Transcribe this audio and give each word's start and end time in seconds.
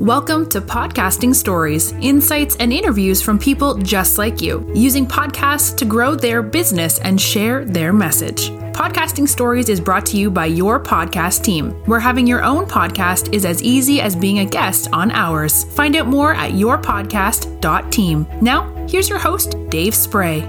Welcome 0.00 0.48
to 0.50 0.60
Podcasting 0.60 1.32
Stories, 1.34 1.92
insights 1.92 2.56
and 2.56 2.72
interviews 2.72 3.22
from 3.22 3.38
people 3.38 3.78
just 3.78 4.18
like 4.18 4.42
you, 4.42 4.68
using 4.74 5.06
podcasts 5.06 5.74
to 5.76 5.84
grow 5.84 6.16
their 6.16 6.42
business 6.42 6.98
and 6.98 7.18
share 7.18 7.64
their 7.64 7.92
message. 7.92 8.50
Podcasting 8.74 9.28
Stories 9.28 9.68
is 9.68 9.80
brought 9.80 10.04
to 10.06 10.16
you 10.16 10.32
by 10.32 10.46
your 10.46 10.82
podcast 10.82 11.44
team, 11.44 11.70
where 11.86 12.00
having 12.00 12.26
your 12.26 12.42
own 12.42 12.66
podcast 12.66 13.32
is 13.32 13.44
as 13.44 13.62
easy 13.62 14.00
as 14.00 14.16
being 14.16 14.40
a 14.40 14.44
guest 14.44 14.88
on 14.92 15.12
ours. 15.12 15.62
Find 15.74 15.94
out 15.94 16.08
more 16.08 16.34
at 16.34 16.52
yourpodcast.team. 16.52 18.26
Now, 18.42 18.86
here's 18.88 19.08
your 19.08 19.20
host, 19.20 19.56
Dave 19.68 19.94
Spray. 19.94 20.40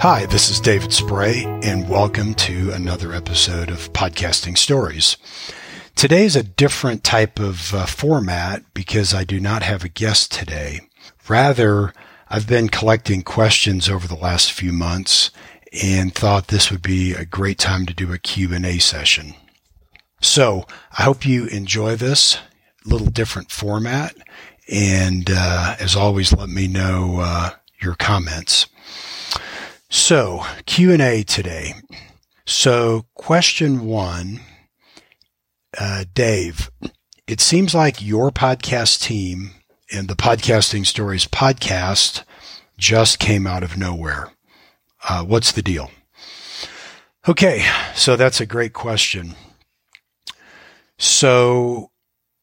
Hi, 0.00 0.26
this 0.26 0.48
is 0.48 0.60
David 0.60 0.92
Spray, 0.94 1.44
and 1.62 1.88
welcome 1.88 2.34
to 2.34 2.72
another 2.72 3.12
episode 3.12 3.68
of 3.68 3.92
Podcasting 3.92 4.56
Stories. 4.56 5.18
Today 6.04 6.26
is 6.26 6.36
a 6.36 6.42
different 6.42 7.02
type 7.02 7.38
of 7.38 7.72
uh, 7.72 7.86
format 7.86 8.62
because 8.74 9.14
I 9.14 9.24
do 9.24 9.40
not 9.40 9.62
have 9.62 9.84
a 9.84 9.88
guest 9.88 10.30
today. 10.30 10.80
Rather, 11.30 11.94
I've 12.28 12.46
been 12.46 12.68
collecting 12.68 13.22
questions 13.22 13.88
over 13.88 14.06
the 14.06 14.14
last 14.14 14.52
few 14.52 14.70
months 14.70 15.30
and 15.82 16.14
thought 16.14 16.48
this 16.48 16.70
would 16.70 16.82
be 16.82 17.14
a 17.14 17.24
great 17.24 17.56
time 17.56 17.86
to 17.86 17.94
do 17.94 18.12
a 18.12 18.18
Q&A 18.18 18.80
session. 18.80 19.32
So 20.20 20.66
I 20.92 21.04
hope 21.04 21.24
you 21.24 21.46
enjoy 21.46 21.96
this 21.96 22.36
little 22.84 23.06
different 23.06 23.50
format. 23.50 24.14
And 24.70 25.30
uh, 25.32 25.76
as 25.80 25.96
always, 25.96 26.34
let 26.34 26.50
me 26.50 26.68
know 26.68 27.20
uh, 27.20 27.50
your 27.80 27.94
comments. 27.94 28.66
So 29.88 30.44
Q&A 30.66 31.22
today. 31.22 31.72
So 32.44 33.06
question 33.14 33.86
one 33.86 34.40
uh, 35.78 36.04
Dave, 36.14 36.70
it 37.26 37.40
seems 37.40 37.74
like 37.74 38.02
your 38.02 38.30
podcast 38.30 39.02
team 39.02 39.52
and 39.92 40.08
the 40.08 40.16
Podcasting 40.16 40.86
Stories 40.86 41.26
podcast 41.26 42.24
just 42.76 43.18
came 43.18 43.46
out 43.46 43.62
of 43.62 43.76
nowhere. 43.76 44.32
Uh, 45.08 45.24
what's 45.24 45.52
the 45.52 45.62
deal? 45.62 45.90
Okay, 47.28 47.66
so 47.94 48.16
that's 48.16 48.40
a 48.40 48.46
great 48.46 48.72
question. 48.72 49.34
So 50.98 51.90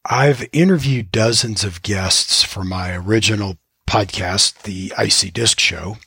I've 0.05 0.47
interviewed 0.51 1.11
dozens 1.11 1.63
of 1.63 1.81
guests 1.81 2.43
for 2.43 2.63
my 2.63 2.95
original 2.95 3.57
podcast, 3.87 4.63
The 4.63 4.93
IC 4.97 5.33
Disc 5.33 5.59
Show. 5.59 5.97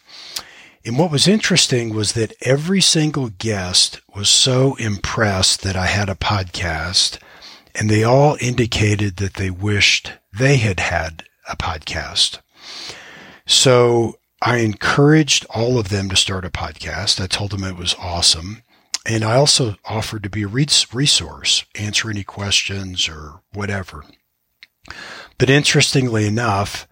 And 0.87 0.99
what 0.99 1.11
was 1.11 1.27
interesting 1.27 1.95
was 1.95 2.13
that 2.13 2.35
every 2.43 2.83
single 2.83 3.31
guest 3.31 4.01
was 4.15 4.29
so 4.29 4.75
impressed 4.75 5.63
that 5.63 5.77
I 5.77 5.87
had 5.87 6.11
a 6.11 6.15
podcast, 6.15 7.19
and 7.75 7.89
they 7.89 8.05
all 8.05 8.37
indicated 8.39 9.17
that 9.17 9.35
they 9.35 9.49
wished 9.49 10.13
they 10.33 10.59
had 10.59 10.81
had 10.81 11.25
a 11.49 11.57
podcast. 11.57 12.41
So 13.47 14.19
I 14.43 14.59
encouraged 14.59 15.47
all 15.49 15.79
of 15.79 15.89
them 15.89 16.11
to 16.11 16.17
start 16.17 16.45
a 16.45 16.51
podcast. 16.51 17.19
I 17.19 17.29
told 17.29 17.53
them 17.53 17.65
it 17.65 17.77
was 17.77 17.97
awesome. 17.99 18.63
And 19.07 19.25
I 19.25 19.37
also 19.37 19.77
offered 19.87 20.23
to 20.23 20.31
be 20.31 20.43
a 20.43 20.49
resource, 20.49 21.65
answer 21.75 22.11
any 22.11 22.25
questions 22.25 23.09
or 23.09 23.41
whatever. 23.53 24.05
But 25.39 25.49
interestingly 25.49 26.27
enough, 26.27 26.87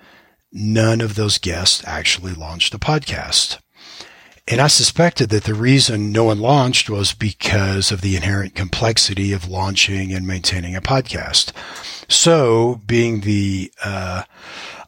none 0.51 1.03
of 1.03 1.15
those 1.15 1.37
guests 1.37 1.83
actually 1.87 2.33
launched 2.33 2.75
a 2.75 2.79
podcast. 2.79 3.59
And 4.53 4.61
I 4.61 4.67
suspected 4.67 5.31
that 5.31 5.45
the 5.45 5.55
reason 5.55 6.13
no 6.13 6.25
one 6.25 6.39
launched 6.39 6.91
was 6.91 7.15
because 7.15 7.91
of 7.91 8.03
the 8.03 8.17
inherent 8.17 8.55
complexity 8.55 9.33
of 9.33 9.49
launching 9.49 10.13
and 10.13 10.27
maintaining 10.27 10.77
a 10.77 10.83
podcast. 10.83 11.53
So, 12.07 12.83
being 12.85 13.23
the 13.23 13.73
uh, 13.83 14.25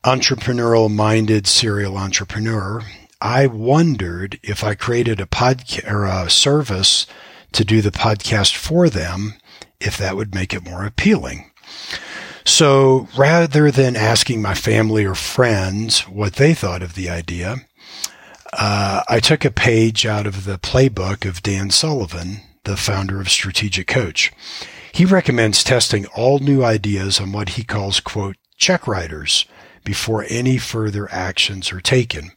entrepreneurial 0.04 0.94
minded 0.94 1.46
serial 1.46 1.96
entrepreneur, 1.96 2.82
I 3.22 3.46
wondered 3.46 4.39
if 4.42 4.62
I 4.62 4.74
created 4.74 5.18
a 5.18 5.24
podcast 5.24 5.90
or 5.90 6.05
a 6.05 6.28
service 6.28 7.06
to 7.52 7.64
do 7.64 7.80
the 7.80 7.90
podcast 7.90 8.55
for 8.56 8.90
them, 8.90 9.33
if 9.80 9.96
that 9.96 10.14
would 10.14 10.34
make 10.34 10.52
it 10.52 10.62
more 10.62 10.84
appealing. 10.84 11.50
So 12.44 13.08
rather 13.16 13.70
than 13.70 13.96
asking 13.96 14.42
my 14.42 14.52
family 14.52 15.06
or 15.06 15.14
friends 15.14 16.00
what 16.00 16.34
they 16.34 16.52
thought 16.52 16.83
of 16.83 16.96
the 16.96 17.08
idea, 17.08 17.56
uh, 18.58 19.02
I 19.08 19.20
took 19.20 19.44
a 19.44 19.50
page 19.50 20.06
out 20.06 20.26
of 20.26 20.44
the 20.44 20.58
playbook 20.58 21.28
of 21.28 21.42
Dan 21.42 21.70
Sullivan, 21.70 22.40
the 22.64 22.76
founder 22.76 23.20
of 23.20 23.28
Strategic 23.28 23.86
Coach. 23.86 24.32
He 24.92 25.04
recommends 25.04 25.64
testing 25.64 26.06
all 26.06 26.38
new 26.38 26.64
ideas 26.64 27.20
on 27.20 27.32
what 27.32 27.50
he 27.50 27.64
calls, 27.64 28.00
quote, 28.00 28.36
check 28.56 28.86
writers 28.86 29.44
before 29.84 30.24
any 30.28 30.56
further 30.56 31.10
actions 31.12 31.72
are 31.72 31.80
taken. 31.80 32.30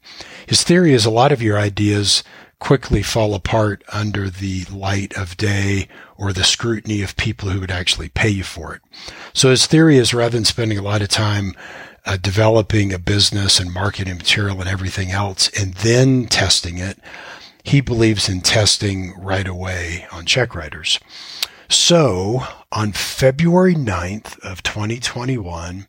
His 0.46 0.64
theory 0.64 0.94
is 0.94 1.06
a 1.06 1.12
lot 1.12 1.32
of 1.32 1.42
your 1.42 1.58
ideas 1.58 2.24
quickly 2.60 3.04
fall 3.04 3.36
apart 3.36 3.84
under 3.94 4.30
the 4.30 4.66
light 4.66 5.16
of 5.16 5.38
day 5.38 5.88
or 6.18 6.34
the 6.34 6.44
scrutiny 6.44 7.04
of 7.04 7.16
people 7.16 7.50
who 7.50 7.60
would 7.60 7.72
actually 7.72 8.10
pay 8.10 8.30
you 8.30 8.44
for 8.44 8.74
it. 8.74 8.82
So 9.34 9.52
his 9.52 9.68
theory 9.68 9.98
is 9.98 10.14
rather 10.14 10.36
than 10.36 10.46
spending 10.46 10.78
a 10.78 10.84
lot 10.84 11.04
of 11.04 11.10
time 11.10 11.54
uh, 12.08 12.18
developing 12.18 12.94
a 12.94 13.00
business 13.00 13.60
and 13.60 13.74
marketing 13.74 14.18
material 14.18 14.60
and 14.60 14.70
everything 14.70 15.12
else 15.12 15.50
and 15.50 15.74
then 15.76 16.26
testing 16.26 16.78
it. 16.78 16.98
He 17.64 17.82
believes 17.82 18.30
in 18.30 18.42
testing 18.42 19.14
right 19.20 19.48
away 19.48 20.08
on 20.12 20.26
check 20.26 20.56
writers. 20.56 21.00
So 21.70 22.44
on 22.72 22.94
February 22.94 23.76
9th 23.76 24.40
of 24.40 24.64
2021, 24.64 25.88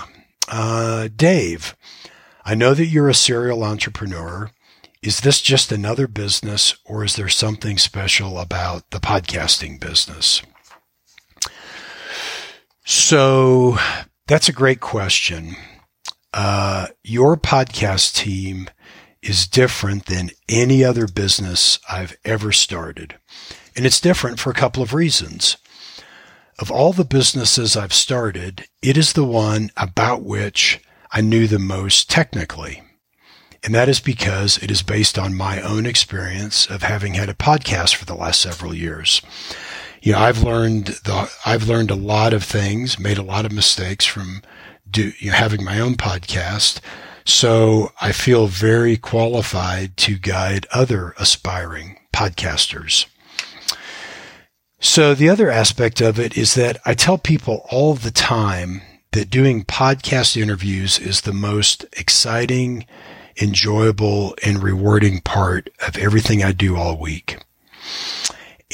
Uh, 0.47 1.09
Dave, 1.17 1.75
I 2.47 2.55
know 2.55 2.75
that 2.75 2.87
you're 2.87 3.09
a 3.09 3.15
serial 3.15 3.65
entrepreneur. 3.65 4.51
Is 5.03 5.21
this 5.21 5.41
just 5.41 5.73
another 5.73 6.07
business 6.07 6.77
or 6.85 7.03
is 7.03 7.17
there 7.17 7.29
something 7.31 7.79
special 7.79 8.39
about 8.39 8.91
the 8.91 9.01
podcasting 9.01 9.81
business? 9.81 10.43
So 12.85 13.79
that's 14.27 14.49
a 14.49 14.53
great 14.53 14.81
question. 14.81 15.57
Uh, 16.35 16.89
your 17.03 17.39
podcast 17.39 18.15
team 18.15 18.69
is 19.23 19.47
different 19.47 20.05
than 20.07 20.31
any 20.47 20.85
other 20.85 21.07
business 21.07 21.79
I've 21.91 22.15
ever 22.27 22.53
started. 22.53 23.15
And 23.75 23.87
it's 23.87 24.03
different 24.03 24.39
for 24.39 24.51
a 24.51 24.55
couple 24.55 24.83
of 24.83 24.93
reasons. 24.93 25.57
Of 26.59 26.71
all 26.71 26.93
the 26.93 27.07
businesses 27.07 27.75
I've 27.75 27.95
started, 27.95 28.67
it 28.83 28.99
is 28.99 29.15
the 29.15 29.25
one 29.25 29.71
about 29.79 30.23
which 30.23 30.81
I 31.17 31.21
knew 31.21 31.47
the 31.47 31.61
most 31.61 32.11
technically. 32.11 32.83
And 33.63 33.73
that 33.73 33.89
is 33.89 34.01
because 34.01 34.59
it 34.59 34.69
is 34.69 34.83
based 34.83 35.17
on 35.17 35.33
my 35.33 35.63
own 35.63 35.87
experience 35.87 36.67
of 36.67 36.83
having 36.83 37.15
had 37.15 37.29
a 37.29 37.35
podcast 37.35 37.95
for 37.95 38.05
the 38.05 38.17
last 38.17 38.41
several 38.41 38.75
years. 38.75 39.23
You 40.03 40.13
know, 40.13 40.19
I've 40.19 40.43
learned 40.43 40.87
the, 41.05 41.31
I've 41.47 41.69
learned 41.69 41.93
a 41.93 41.95
lot 41.95 42.35
of 42.35 42.43
things, 42.43 42.99
made 42.99 43.17
a 43.17 43.23
lot 43.23 43.47
of 43.47 43.53
mistakes 43.53 44.05
from 44.05 44.43
do, 44.91 45.13
you 45.21 45.31
know, 45.31 45.37
having 45.37 45.65
my 45.65 45.79
own 45.79 45.95
podcast. 45.95 46.81
So 47.25 47.93
I 48.01 48.11
feel 48.11 48.49
very 48.49 48.97
qualified 48.97 49.97
to 49.99 50.19
guide 50.19 50.67
other 50.73 51.15
aspiring 51.17 51.97
podcasters. 52.13 53.07
So 54.81 55.15
the 55.15 55.29
other 55.29 55.49
aspect 55.49 56.01
of 56.01 56.19
it 56.19 56.37
is 56.37 56.55
that 56.55 56.79
I 56.85 56.95
tell 56.95 57.19
people 57.19 57.65
all 57.71 57.95
the 57.95 58.11
time 58.11 58.83
that 59.15 59.31
doing 59.31 59.63
podcast 59.63 60.37
interviews 60.41 60.99
is 60.99 61.21
the 61.21 61.33
most 61.33 61.87
exciting, 61.93 62.85
enjoyable, 63.41 64.35
and 64.45 64.61
rewarding 64.61 65.21
part 65.21 65.71
of 65.87 65.97
everything 65.97 66.43
I 66.43 66.51
do 66.51 66.75
all 66.75 66.99
week. 66.99 67.39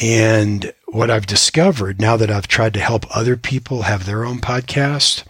And 0.01 0.73
what 0.87 1.11
I've 1.11 1.27
discovered 1.27 2.01
now 2.01 2.17
that 2.17 2.31
I've 2.31 2.49
tried 2.49 2.73
to 2.73 2.81
help 2.81 3.05
other 3.15 3.37
people 3.37 3.83
have 3.83 4.07
their 4.07 4.25
own 4.25 4.39
podcast, 4.39 5.25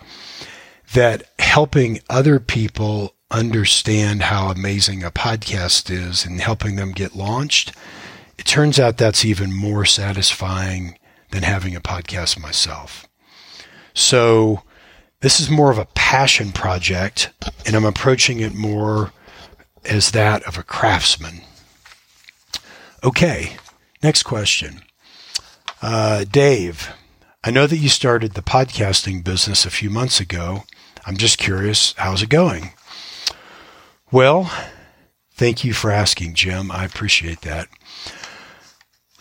that 0.93 1.25
helping 1.41 1.99
other 2.09 2.39
people 2.39 3.17
understand 3.33 4.23
how 4.23 4.49
amazing 4.49 5.03
a 5.03 5.11
podcast 5.11 5.91
is 5.91 6.25
and 6.25 6.41
helping 6.41 6.77
them 6.77 6.93
get 6.93 7.17
launched, 7.17 7.73
it 8.39 8.47
turns 8.47 8.79
out 8.79 8.97
that's 8.97 9.25
even 9.25 9.53
more 9.53 9.85
satisfying 9.85 10.97
than 11.33 11.43
having 11.43 11.75
a 11.75 11.81
podcast 11.81 12.39
myself. 12.39 13.09
So 13.93 14.63
this 15.21 15.41
is 15.41 15.51
more 15.51 15.71
of 15.71 15.79
a 15.79 15.87
passion 15.95 16.53
project 16.53 17.31
and 17.67 17.75
I'm 17.77 17.85
approaching 17.85 18.41
it 18.41 18.55
more 18.55 19.13
as 19.85 20.11
that 20.13 20.43
of 20.45 20.59
a 20.59 20.63
craftsman. 20.63 21.43
Okay. 23.03 23.57
Next 24.03 24.23
question. 24.23 24.83
Uh, 25.83 26.25
Dave, 26.25 26.91
I 27.45 27.51
know 27.51 27.67
that 27.67 27.79
you 27.79 27.89
started 27.89 28.33
the 28.33 28.43
podcasting 28.43 29.25
business 29.25 29.65
a 29.65 29.71
few 29.71 29.91
months 29.91 30.21
ago. 30.21 30.65
I'm 31.07 31.17
just 31.17 31.39
curious, 31.39 31.95
how's 31.97 32.23
it 32.23 32.29
going? 32.29 32.73
Well, 34.13 34.51
thank 35.33 35.65
you 35.65 35.73
for 35.73 35.91
asking, 35.91 36.35
Jim. 36.35 36.71
I 36.71 36.85
appreciate 36.85 37.43
that. 37.43 37.69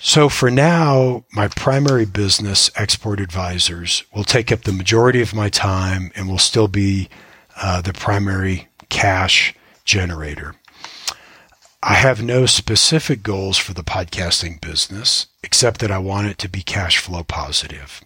So 0.01 0.29
for 0.29 0.49
now, 0.49 1.25
my 1.33 1.49
primary 1.49 2.05
business, 2.05 2.71
Export 2.77 3.19
Advisors, 3.19 4.03
will 4.15 4.23
take 4.23 4.49
up 4.49 4.61
the 4.61 4.71
majority 4.71 5.21
of 5.21 5.35
my 5.35 5.49
time 5.49 6.11
and 6.15 6.29
will 6.29 6.37
still 6.37 6.69
be 6.69 7.09
uh, 7.61 7.81
the 7.81 7.91
primary 7.91 8.69
cash 8.87 9.53
generator. 9.83 10.55
I 11.83 11.95
have 11.95 12.23
no 12.23 12.45
specific 12.45 13.23
goals 13.23 13.57
for 13.57 13.73
the 13.73 13.83
podcasting 13.83 14.61
business, 14.61 15.27
except 15.43 15.81
that 15.81 15.91
I 15.91 15.97
want 15.97 16.27
it 16.27 16.37
to 16.39 16.49
be 16.49 16.61
cash 16.61 16.97
flow 16.97 17.23
positive. 17.23 18.01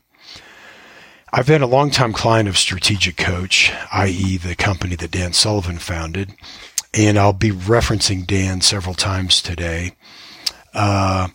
I've 1.31 1.47
been 1.47 1.61
a 1.61 1.67
longtime 1.67 2.13
client 2.13 2.49
of 2.49 2.57
Strategic 2.57 3.17
Coach, 3.17 3.71
i.e., 3.91 4.37
the 4.37 4.55
company 4.55 4.95
that 4.95 5.11
Dan 5.11 5.33
Sullivan 5.33 5.77
founded, 5.77 6.33
and 6.91 7.19
I'll 7.19 7.33
be 7.33 7.51
referencing 7.51 8.25
Dan 8.25 8.61
several 8.61 8.95
times 8.95 9.43
today. 9.43 9.93
Uh, 10.73 11.27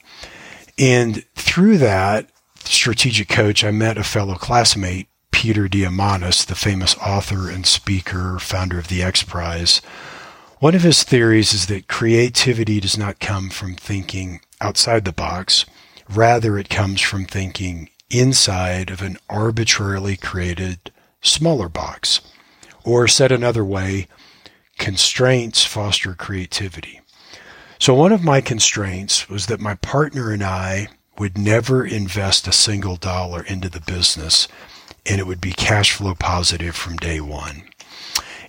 and 0.78 1.24
through 1.34 1.78
that 1.78 2.30
Strategic 2.64 3.28
Coach, 3.28 3.64
I 3.64 3.70
met 3.70 3.98
a 3.98 4.04
fellow 4.04 4.34
classmate, 4.34 5.08
Peter 5.30 5.68
Diamandis, 5.68 6.44
the 6.44 6.54
famous 6.54 6.96
author 6.98 7.50
and 7.50 7.64
speaker, 7.64 8.38
founder 8.38 8.78
of 8.78 8.88
the 8.88 9.02
X 9.02 9.22
Prize 9.22 9.80
one 10.60 10.74
of 10.74 10.82
his 10.82 11.04
theories 11.04 11.54
is 11.54 11.66
that 11.66 11.86
creativity 11.86 12.80
does 12.80 12.98
not 12.98 13.20
come 13.20 13.48
from 13.48 13.76
thinking 13.76 14.40
outside 14.60 15.04
the 15.04 15.12
box. 15.12 15.64
Rather, 16.08 16.58
it 16.58 16.68
comes 16.68 17.00
from 17.00 17.26
thinking 17.26 17.90
inside 18.10 18.90
of 18.90 19.00
an 19.00 19.18
arbitrarily 19.28 20.16
created 20.16 20.90
smaller 21.20 21.68
box. 21.68 22.20
Or 22.84 23.06
said 23.06 23.30
another 23.30 23.64
way, 23.64 24.08
constraints 24.78 25.64
foster 25.64 26.14
creativity. 26.14 27.02
So 27.78 27.94
one 27.94 28.12
of 28.12 28.24
my 28.24 28.40
constraints 28.40 29.28
was 29.28 29.46
that 29.46 29.60
my 29.60 29.74
partner 29.76 30.30
and 30.32 30.42
I 30.42 30.88
would 31.18 31.38
never 31.38 31.84
invest 31.84 32.48
a 32.48 32.52
single 32.52 32.96
dollar 32.96 33.42
into 33.42 33.68
the 33.68 33.80
business 33.80 34.48
and 35.06 35.20
it 35.20 35.26
would 35.26 35.40
be 35.40 35.52
cash 35.52 35.92
flow 35.92 36.14
positive 36.14 36.76
from 36.76 36.96
day 36.96 37.20
one. 37.20 37.62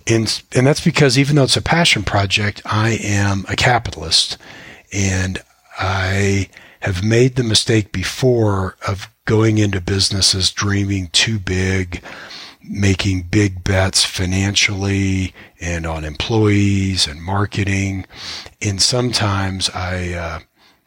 And, 0.06 0.42
and 0.54 0.66
that's 0.66 0.80
because 0.80 1.18
even 1.18 1.36
though 1.36 1.44
it's 1.44 1.56
a 1.56 1.62
passion 1.62 2.02
project, 2.02 2.60
I 2.64 2.98
am 3.02 3.44
a 3.48 3.56
capitalist 3.56 4.36
and 4.92 5.40
I 5.78 6.48
have 6.80 7.04
made 7.04 7.36
the 7.36 7.44
mistake 7.44 7.92
before 7.92 8.76
of 8.86 9.08
going 9.24 9.58
into 9.58 9.80
businesses 9.80 10.50
dreaming 10.50 11.08
too 11.12 11.38
big, 11.38 12.02
making 12.70 13.22
big 13.22 13.64
bets 13.64 14.04
financially 14.04 15.34
and 15.60 15.84
on 15.84 16.04
employees 16.04 17.06
and 17.08 17.20
marketing. 17.20 18.06
And 18.62 18.80
sometimes 18.80 19.68
I, 19.70 20.12
uh, 20.12 20.38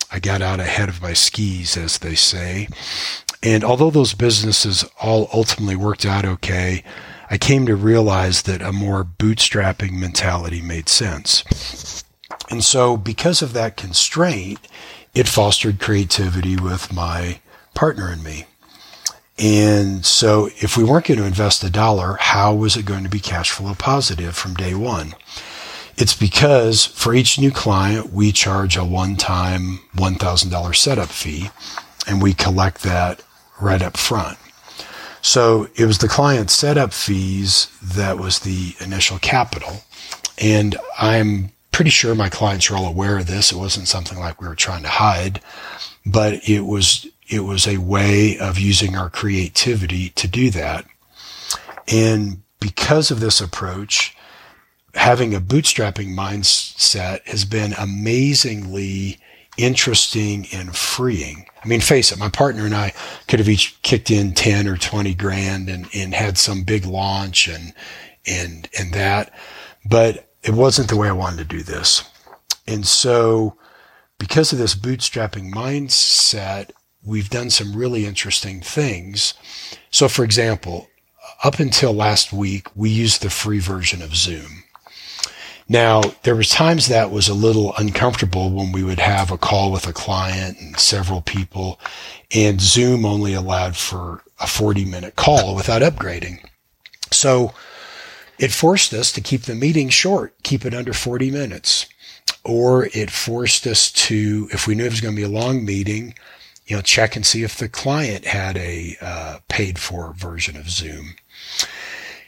I 0.09 0.19
got 0.19 0.41
out 0.41 0.61
ahead 0.61 0.87
of 0.87 1.01
my 1.01 1.11
skis, 1.11 1.75
as 1.75 1.97
they 1.97 2.15
say. 2.15 2.69
And 3.43 3.65
although 3.65 3.89
those 3.89 4.13
businesses 4.13 4.85
all 5.01 5.29
ultimately 5.33 5.75
worked 5.75 6.05
out 6.05 6.23
okay, 6.23 6.83
I 7.29 7.37
came 7.37 7.65
to 7.65 7.75
realize 7.75 8.43
that 8.43 8.61
a 8.61 8.71
more 8.71 9.03
bootstrapping 9.03 9.93
mentality 9.93 10.61
made 10.61 10.87
sense. 10.87 12.03
And 12.49 12.63
so, 12.63 12.95
because 12.95 13.41
of 13.41 13.53
that 13.53 13.75
constraint, 13.75 14.59
it 15.13 15.27
fostered 15.27 15.79
creativity 15.79 16.55
with 16.55 16.93
my 16.93 17.39
partner 17.73 18.09
and 18.09 18.23
me. 18.23 18.45
And 19.37 20.05
so, 20.05 20.49
if 20.57 20.77
we 20.77 20.83
weren't 20.83 21.07
going 21.07 21.19
to 21.19 21.25
invest 21.25 21.63
a 21.63 21.69
dollar, 21.69 22.17
how 22.19 22.53
was 22.53 22.77
it 22.77 22.85
going 22.85 23.03
to 23.03 23.09
be 23.09 23.19
cash 23.19 23.49
flow 23.49 23.73
positive 23.73 24.35
from 24.35 24.53
day 24.53 24.75
one? 24.75 25.15
It's 25.97 26.15
because 26.15 26.85
for 26.85 27.13
each 27.13 27.39
new 27.39 27.51
client, 27.51 28.11
we 28.11 28.31
charge 28.31 28.77
a 28.77 28.85
one 28.85 29.15
time 29.15 29.79
$1,000 29.95 30.75
setup 30.75 31.09
fee 31.09 31.49
and 32.07 32.21
we 32.21 32.33
collect 32.33 32.83
that 32.83 33.23
right 33.59 33.81
up 33.81 33.97
front. 33.97 34.37
So 35.21 35.69
it 35.75 35.85
was 35.85 35.99
the 35.99 36.07
client 36.07 36.51
setup 36.51 36.93
fees 36.93 37.71
that 37.81 38.17
was 38.17 38.39
the 38.39 38.75
initial 38.81 39.19
capital. 39.19 39.83
And 40.37 40.75
I'm 40.99 41.51
pretty 41.71 41.91
sure 41.91 42.13
my 42.13 42.29
clients 42.29 42.69
are 42.69 42.75
all 42.75 42.87
aware 42.87 43.17
of 43.17 43.27
this. 43.27 43.51
It 43.51 43.57
wasn't 43.57 43.87
something 43.87 44.19
like 44.19 44.41
we 44.41 44.47
were 44.47 44.55
trying 44.55 44.83
to 44.83 44.89
hide, 44.89 45.41
but 46.05 46.47
it 46.49 46.61
was, 46.61 47.07
it 47.33 47.41
was 47.41 47.67
a 47.67 47.77
way 47.77 48.37
of 48.37 48.59
using 48.59 48.95
our 48.95 49.09
creativity 49.09 50.09
to 50.09 50.27
do 50.27 50.49
that. 50.51 50.85
And 51.87 52.43
because 52.59 53.09
of 53.09 53.19
this 53.19 53.41
approach, 53.41 54.15
having 54.93 55.33
a 55.33 55.41
bootstrapping 55.41 56.13
mindset 56.13 57.25
has 57.27 57.43
been 57.43 57.73
amazingly 57.73 59.19
interesting 59.57 60.47
and 60.53 60.75
freeing. 60.75 61.45
I 61.63 61.67
mean, 61.67 61.81
face 61.81 62.11
it, 62.11 62.19
my 62.19 62.29
partner 62.29 62.65
and 62.65 62.75
I 62.75 62.93
could 63.27 63.39
have 63.39 63.49
each 63.49 63.81
kicked 63.81 64.11
in 64.11 64.33
10 64.33 64.67
or 64.67 64.77
20 64.77 65.13
grand 65.15 65.69
and, 65.69 65.87
and 65.93 66.13
had 66.13 66.37
some 66.37 66.63
big 66.63 66.85
launch 66.85 67.47
and, 67.47 67.73
and, 68.27 68.69
and 68.77 68.93
that, 68.93 69.33
but 69.85 70.29
it 70.43 70.53
wasn't 70.53 70.89
the 70.89 70.97
way 70.97 71.07
I 71.07 71.13
wanted 71.13 71.37
to 71.37 71.57
do 71.57 71.63
this. 71.63 72.03
And 72.67 72.85
so 72.85 73.57
because 74.19 74.53
of 74.53 74.59
this 74.59 74.75
bootstrapping 74.75 75.51
mindset, 75.51 76.71
we've 77.05 77.29
done 77.29 77.49
some 77.49 77.75
really 77.75 78.05
interesting 78.05 78.61
things. 78.61 79.33
So 79.91 80.07
for 80.07 80.23
example, 80.23 80.89
up 81.43 81.59
until 81.59 81.93
last 81.93 82.31
week, 82.31 82.67
we 82.75 82.89
used 82.89 83.21
the 83.21 83.29
free 83.29 83.59
version 83.59 84.01
of 84.01 84.15
Zoom. 84.15 84.63
Now, 85.69 86.01
there 86.23 86.35
was 86.35 86.49
times 86.49 86.87
that 86.87 87.09
was 87.09 87.29
a 87.29 87.33
little 87.33 87.73
uncomfortable 87.77 88.51
when 88.51 88.71
we 88.71 88.83
would 88.83 88.99
have 88.99 89.31
a 89.31 89.37
call 89.37 89.71
with 89.71 89.87
a 89.87 89.93
client 89.93 90.59
and 90.59 90.77
several 90.77 91.21
people 91.21 91.79
and 92.33 92.59
Zoom 92.59 93.05
only 93.05 93.33
allowed 93.33 93.77
for 93.77 94.23
a 94.39 94.47
40 94.47 94.85
minute 94.85 95.15
call 95.15 95.55
without 95.55 95.81
upgrading. 95.81 96.43
So 97.11 97.53
it 98.39 98.51
forced 98.51 98.93
us 98.93 99.11
to 99.13 99.21
keep 99.21 99.43
the 99.43 99.55
meeting 99.55 99.89
short, 99.89 100.35
keep 100.43 100.65
it 100.65 100.73
under 100.73 100.93
40 100.93 101.31
minutes. 101.31 101.87
Or 102.43 102.87
it 102.93 103.09
forced 103.09 103.65
us 103.67 103.91
to, 103.91 104.49
if 104.51 104.67
we 104.67 104.75
knew 104.75 104.85
it 104.85 104.91
was 104.91 105.01
going 105.01 105.15
to 105.15 105.21
be 105.21 105.25
a 105.25 105.29
long 105.29 105.63
meeting, 105.63 106.13
you 106.65 106.75
know, 106.75 106.81
check 106.81 107.15
and 107.15 107.25
see 107.25 107.43
if 107.43 107.57
the 107.57 107.69
client 107.69 108.25
had 108.25 108.57
a 108.57 108.97
uh, 109.01 109.39
paid 109.47 109.79
for 109.79 110.13
version 110.13 110.55
of 110.55 110.69
Zoom. 110.69 111.15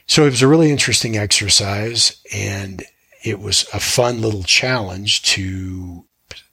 So 0.08 0.24
it 0.24 0.32
was 0.32 0.42
a 0.42 0.48
really 0.48 0.72
interesting 0.72 1.18
exercise 1.18 2.22
and 2.34 2.84
it 3.24 3.39
was 3.39 3.65
a 3.74 3.80
fun 3.80 4.22
little 4.22 4.44
challenge 4.44 5.24
to 5.24 6.06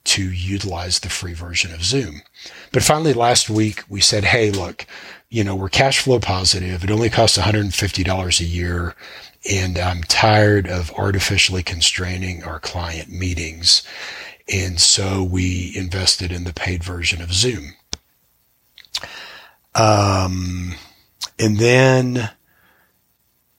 to 0.05 0.31
utilize 0.31 0.99
the 0.99 1.09
free 1.09 1.33
version 1.33 1.73
of 1.73 1.83
Zoom. 1.83 2.21
But 2.73 2.83
finally 2.83 3.13
last 3.13 3.49
week 3.49 3.83
we 3.87 4.01
said, 4.01 4.25
"Hey, 4.25 4.51
look, 4.51 4.85
you 5.29 5.43
know, 5.43 5.55
we're 5.55 5.69
cash 5.69 5.99
flow 5.99 6.19
positive. 6.19 6.83
It 6.83 6.91
only 6.91 7.09
costs 7.09 7.37
$150 7.37 8.39
a 8.39 8.45
year 8.45 8.95
and 9.49 9.77
I'm 9.77 10.03
tired 10.03 10.67
of 10.67 10.91
artificially 10.93 11.63
constraining 11.63 12.43
our 12.43 12.59
client 12.59 13.09
meetings." 13.09 13.83
And 14.51 14.79
so 14.79 15.23
we 15.23 15.71
invested 15.75 16.31
in 16.31 16.43
the 16.43 16.53
paid 16.53 16.83
version 16.83 17.21
of 17.21 17.33
Zoom. 17.33 17.73
Um, 19.75 20.75
and 21.39 21.57
then, 21.57 22.29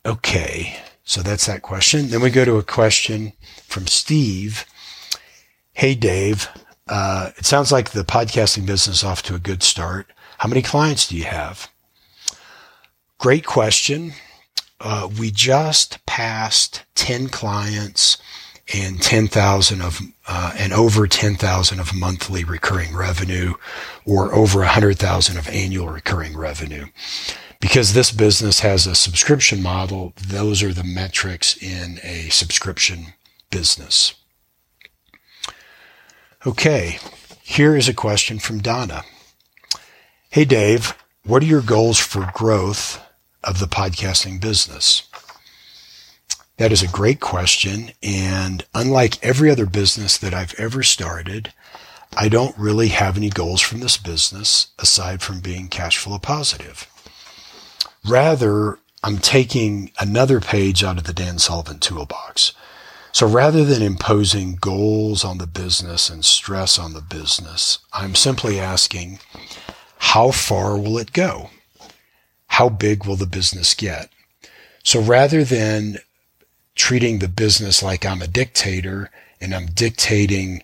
okay, 0.04 0.76
So 1.06 1.20
that's 1.22 1.46
that 1.46 1.60
question. 1.62 2.08
Then 2.08 2.22
we 2.22 2.30
go 2.30 2.46
to 2.46 2.56
a 2.56 2.62
question 2.62 3.34
from 3.66 3.86
Steve. 3.86 4.64
Hey, 5.74 5.94
Dave. 5.94 6.48
Uh, 6.88 7.30
it 7.36 7.44
sounds 7.44 7.70
like 7.70 7.90
the 7.90 8.04
podcasting 8.04 8.64
business 8.64 9.04
off 9.04 9.22
to 9.24 9.34
a 9.34 9.38
good 9.38 9.62
start. 9.62 10.10
How 10.38 10.48
many 10.48 10.62
clients 10.62 11.06
do 11.08 11.16
you 11.16 11.24
have? 11.24 11.70
Great 13.18 13.44
question. 13.44 14.14
Uh, 14.80 15.08
we 15.18 15.30
just 15.30 16.04
passed 16.06 16.84
10 16.94 17.28
clients 17.28 18.16
and 18.72 19.00
10,000 19.02 19.82
of, 19.82 20.00
uh, 20.26 20.54
and 20.56 20.72
over 20.72 21.06
10,000 21.06 21.78
of 21.78 21.94
monthly 21.94 22.44
recurring 22.44 22.96
revenue 22.96 23.54
or 24.06 24.34
over 24.34 24.60
100,000 24.60 25.36
of 25.36 25.48
annual 25.48 25.88
recurring 25.88 26.36
revenue. 26.36 26.86
Because 27.60 27.92
this 27.92 28.10
business 28.10 28.60
has 28.60 28.86
a 28.86 28.94
subscription 28.94 29.62
model, 29.62 30.12
those 30.16 30.62
are 30.62 30.72
the 30.72 30.84
metrics 30.84 31.56
in 31.62 31.98
a 32.02 32.28
subscription 32.30 33.14
business. 33.50 34.14
Okay, 36.46 36.98
here 37.42 37.76
is 37.76 37.88
a 37.88 37.94
question 37.94 38.38
from 38.38 38.60
Donna. 38.60 39.02
Hey 40.30 40.44
Dave, 40.44 40.94
what 41.24 41.42
are 41.42 41.46
your 41.46 41.62
goals 41.62 41.98
for 41.98 42.30
growth 42.34 43.00
of 43.42 43.60
the 43.60 43.66
podcasting 43.66 44.40
business? 44.40 45.08
That 46.56 46.72
is 46.72 46.82
a 46.82 46.88
great 46.88 47.20
question. 47.20 47.90
And 48.02 48.64
unlike 48.74 49.24
every 49.24 49.50
other 49.50 49.66
business 49.66 50.16
that 50.18 50.34
I've 50.34 50.54
ever 50.54 50.82
started, 50.82 51.52
I 52.16 52.28
don't 52.28 52.56
really 52.56 52.88
have 52.88 53.16
any 53.16 53.28
goals 53.28 53.60
from 53.60 53.80
this 53.80 53.96
business 53.96 54.68
aside 54.78 55.20
from 55.20 55.40
being 55.40 55.68
cash 55.68 55.98
flow 55.98 56.18
positive. 56.18 56.88
Rather, 58.08 58.78
I'm 59.02 59.18
taking 59.18 59.90
another 59.98 60.40
page 60.40 60.84
out 60.84 60.98
of 60.98 61.04
the 61.04 61.12
Dan 61.12 61.38
Sullivan 61.38 61.80
toolbox. 61.80 62.52
So 63.10 63.26
rather 63.26 63.64
than 63.64 63.82
imposing 63.82 64.56
goals 64.56 65.24
on 65.24 65.38
the 65.38 65.46
business 65.46 66.08
and 66.08 66.24
stress 66.24 66.78
on 66.78 66.94
the 66.94 67.00
business, 67.00 67.78
I'm 67.92 68.14
simply 68.14 68.58
asking, 68.58 69.20
how 69.98 70.30
far 70.30 70.78
will 70.78 70.98
it 70.98 71.12
go? 71.12 71.50
How 72.48 72.68
big 72.68 73.06
will 73.06 73.16
the 73.16 73.26
business 73.26 73.74
get? 73.74 74.10
So 74.82 75.00
rather 75.00 75.44
than 75.44 75.98
treating 76.74 77.18
the 77.18 77.28
business 77.28 77.82
like 77.82 78.04
I'm 78.04 78.22
a 78.22 78.26
dictator 78.26 79.10
and 79.40 79.54
I'm 79.54 79.66
dictating 79.66 80.62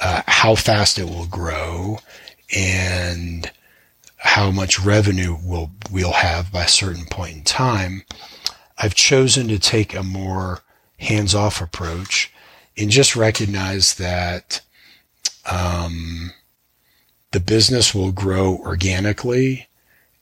uh, 0.00 0.22
how 0.26 0.54
fast 0.54 0.98
it 0.98 1.04
will 1.04 1.26
grow 1.26 1.98
and 2.54 3.50
how 4.16 4.50
much 4.50 4.80
revenue 4.80 5.36
we'll, 5.42 5.70
we'll 5.90 6.12
have 6.12 6.50
by 6.50 6.64
a 6.64 6.68
certain 6.68 7.04
point 7.04 7.36
in 7.36 7.44
time, 7.44 8.04
I've 8.78 8.94
chosen 8.94 9.48
to 9.48 9.58
take 9.58 9.94
a 9.94 10.02
more 10.02 10.60
hands 10.98 11.34
off 11.34 11.60
approach 11.60 12.32
and 12.76 12.90
just 12.90 13.14
recognize 13.14 13.94
that 13.94 14.60
um, 15.50 16.32
the 17.32 17.40
business 17.40 17.94
will 17.94 18.12
grow 18.12 18.56
organically 18.56 19.68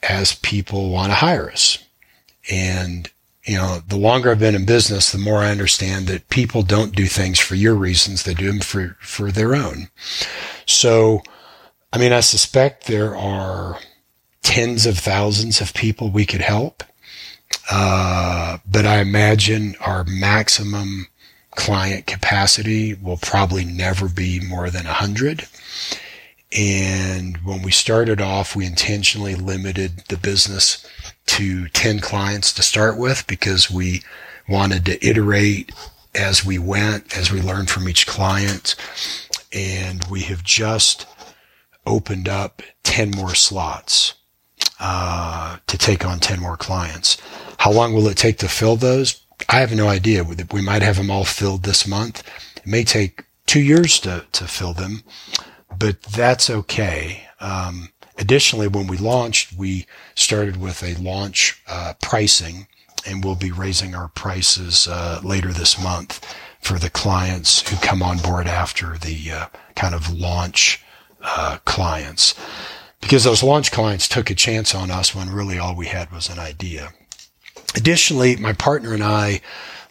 as 0.03 0.35
people 0.35 0.91
want 0.91 1.11
to 1.11 1.17
hire 1.17 1.51
us. 1.51 1.79
And 2.51 3.11
you 3.45 3.57
know, 3.57 3.81
the 3.87 3.97
longer 3.97 4.31
I've 4.31 4.39
been 4.39 4.55
in 4.55 4.65
business, 4.65 5.11
the 5.11 5.19
more 5.19 5.39
I 5.39 5.51
understand 5.51 6.07
that 6.07 6.29
people 6.29 6.63
don't 6.63 6.95
do 6.95 7.07
things 7.07 7.41
for 7.41 7.57
your 7.57 7.75
reasons. 7.75 8.23
They 8.23 8.35
do 8.35 8.47
them 8.47 8.61
for, 8.61 8.97
for 9.01 9.33
their 9.33 9.55
own. 9.55 9.89
So, 10.65 11.23
I 11.93 11.99
mean, 11.99 12.13
I 12.13 12.21
suspect 12.21 12.87
there 12.87 13.17
are 13.17 13.79
tens 14.43 14.87
of 14.87 14.99
thousands 14.99 15.61
of 15.61 15.75
people 15.75 16.11
we 16.11 16.25
could 16.25 16.41
help. 16.41 16.85
Uh, 17.71 18.59
but 18.69 18.87
I 18.87 19.01
imagine 19.01 19.75
our 19.81 20.05
maximum 20.05 21.09
client 21.53 22.07
capacity 22.07 22.95
will 22.95 23.19
probably 23.19 23.65
never 23.65 24.09
be 24.09 24.41
more 24.41 24.71
than 24.71 24.87
a 24.87 24.93
hundred. 24.93 25.47
And 26.57 27.39
when 27.39 27.63
we 27.63 27.71
started 27.71 28.21
off, 28.21 28.55
we 28.55 28.67
intentionally 28.67 29.35
limited 29.35 30.05
the 30.09 30.17
business 30.17 30.87
to 31.33 31.69
10 31.69 32.01
clients 32.01 32.53
to 32.53 32.63
start 32.63 32.99
with 32.99 33.27
because 33.27 33.71
we 33.71 34.03
wanted 34.49 34.85
to 34.85 35.07
iterate 35.07 35.73
as 36.15 36.45
we 36.45 36.59
went, 36.59 37.17
as 37.17 37.33
we 37.33 37.41
learned 37.41 37.71
from 37.71 37.89
each 37.89 38.07
client. 38.07 38.77
And 39.51 40.05
we 40.11 40.21
have 40.23 40.45
just 40.45 41.07
opened 41.87 42.29
up 42.29 42.61
10 42.83 43.13
more 43.13 43.35
slots 43.35 44.15
uh, 44.79 45.57
to 45.67 45.79
take 45.79 46.05
on 46.05 46.21
10 46.21 46.39
more 46.39 46.59
clients. 46.59 47.17
How 47.59 47.73
long 47.73 47.95
will 47.95 48.09
it 48.09 48.19
take 48.19 48.37
to 48.39 48.49
fill 48.49 48.77
those? 48.77 49.25
I 49.49 49.61
have 49.61 49.75
no 49.75 49.89
idea. 49.89 50.25
We 50.53 50.61
might 50.61 50.83
have 50.83 50.97
them 50.97 51.11
all 51.11 51.25
filled 51.25 51.63
this 51.63 51.87
month. 51.87 52.23
It 52.57 52.67
may 52.67 52.85
take 52.85 53.25
two 53.47 53.61
years 53.61 53.99
to, 54.01 54.27
to 54.33 54.45
fill 54.47 54.75
them, 54.75 55.03
but 55.79 56.03
that's 56.03 56.51
okay. 56.51 57.27
Um, 57.41 57.89
Additionally, 58.19 58.69
when 58.69 58.87
we 58.87 58.97
launched, 58.97 59.53
we 59.57 59.87
started 60.15 60.61
with 60.61 60.83
a 60.83 60.95
launch 61.01 61.63
uh, 61.67 61.95
pricing, 62.03 62.67
and 63.07 63.25
we'll 63.25 63.35
be 63.35 63.51
raising 63.51 63.95
our 63.95 64.09
prices 64.09 64.87
uh, 64.87 65.21
later 65.25 65.53
this 65.53 65.83
month 65.83 66.25
for 66.61 66.79
the 66.79 66.91
clients 66.91 67.69
who 67.69 67.77
come 67.77 68.03
on 68.03 68.19
board 68.19 68.47
after 68.47 68.97
the 68.99 69.31
uh, 69.31 69.47
kind 69.75 69.95
of 69.95 70.13
launch 70.13 70.83
uh, 71.23 71.59
clients. 71.65 72.35
Because 73.01 73.25
those 73.25 73.43
launch 73.43 73.73
clients 73.73 74.09
took 74.09 74.31
a 74.31 74.35
chance 74.35 74.75
on 74.75 74.91
us 74.91 75.15
when 75.15 75.31
really 75.31 75.59
all 75.59 75.75
we 75.75 75.87
had 75.87 76.13
was 76.13 76.29
an 76.29 76.39
idea. 76.39 76.93
Additionally, 77.75 78.37
my 78.37 78.53
partner 78.53 78.95
and 78.95 79.03
I 79.03 79.41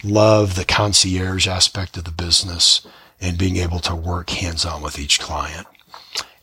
love 0.04 0.56
the 0.56 0.66
concierge 0.66 1.48
aspect 1.48 1.98
of 1.98 2.06
the 2.06 2.12
business 2.12 2.86
and 3.20 3.38
being 3.38 3.58
able 3.58 3.80
to 3.80 3.96
work 3.96 4.30
hands 4.30 4.66
on 4.66 4.82
with 4.82 4.98
each 4.98 5.20
client. 5.20 5.68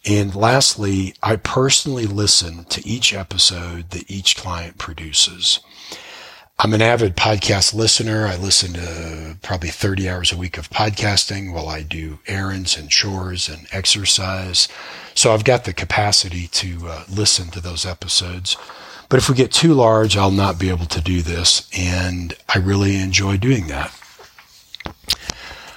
And 0.08 0.34
lastly, 0.34 1.12
I 1.22 1.36
personally 1.36 2.06
listen 2.06 2.64
to 2.70 2.86
each 2.88 3.12
episode 3.12 3.90
that 3.90 4.10
each 4.10 4.38
client 4.38 4.78
produces. 4.78 5.60
I'm 6.58 6.72
an 6.72 6.80
avid 6.80 7.14
podcast 7.14 7.74
listener. 7.74 8.26
I 8.26 8.36
listen 8.36 8.72
to 8.72 9.36
probably 9.42 9.68
30 9.68 10.08
hours 10.08 10.32
a 10.32 10.36
week 10.38 10.56
of 10.56 10.70
podcasting 10.70 11.52
while 11.52 11.68
I 11.68 11.82
do 11.82 12.20
errands 12.26 12.74
and 12.74 12.88
chores 12.88 13.50
and 13.50 13.66
exercise. 13.70 14.66
So 15.14 15.34
I've 15.34 15.44
got 15.44 15.64
the 15.64 15.74
capacity 15.74 16.46
to 16.48 16.88
uh, 16.88 17.04
listen 17.10 17.48
to 17.50 17.60
those 17.60 17.84
episodes. 17.84 18.56
But 19.10 19.18
if 19.18 19.28
we 19.28 19.34
get 19.34 19.52
too 19.52 19.74
large, 19.74 20.16
I'll 20.16 20.30
not 20.30 20.58
be 20.58 20.70
able 20.70 20.86
to 20.86 21.02
do 21.02 21.20
this. 21.20 21.68
And 21.76 22.34
I 22.48 22.60
really 22.60 22.96
enjoy 22.96 23.36
doing 23.36 23.66
that. 23.66 23.94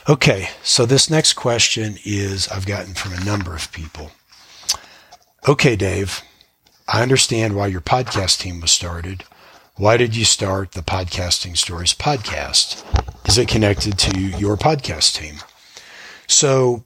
Okay, 0.07 0.47
so 0.63 0.85
this 0.85 1.09
next 1.09 1.33
question 1.33 1.97
is 2.05 2.47
I've 2.47 2.65
gotten 2.65 2.93
from 2.93 3.11
a 3.11 3.25
number 3.25 3.53
of 3.53 3.69
people. 3.73 4.11
Okay, 5.49 5.75
Dave, 5.75 6.21
I 6.87 7.01
understand 7.01 7.55
why 7.55 7.65
your 7.65 7.81
podcast 7.81 8.41
team 8.41 8.61
was 8.61 8.69
started. 8.69 9.23
Why 9.75 9.97
did 9.97 10.15
you 10.15 10.23
start 10.23 10.73
the 10.73 10.83
Podcasting 10.83 11.57
Stories 11.57 11.95
podcast? 11.95 12.85
Is 13.27 13.39
it 13.39 13.47
connected 13.47 13.97
to 13.97 14.19
your 14.19 14.55
podcast 14.55 15.15
team? 15.15 15.37
So, 16.27 16.85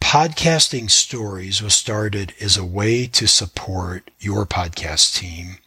Podcasting 0.00 0.90
Stories 0.90 1.62
was 1.62 1.74
started 1.74 2.32
as 2.40 2.56
a 2.56 2.64
way 2.64 3.06
to 3.08 3.28
support 3.28 4.10
your 4.18 4.46
podcast 4.46 5.14
team, 5.18 5.58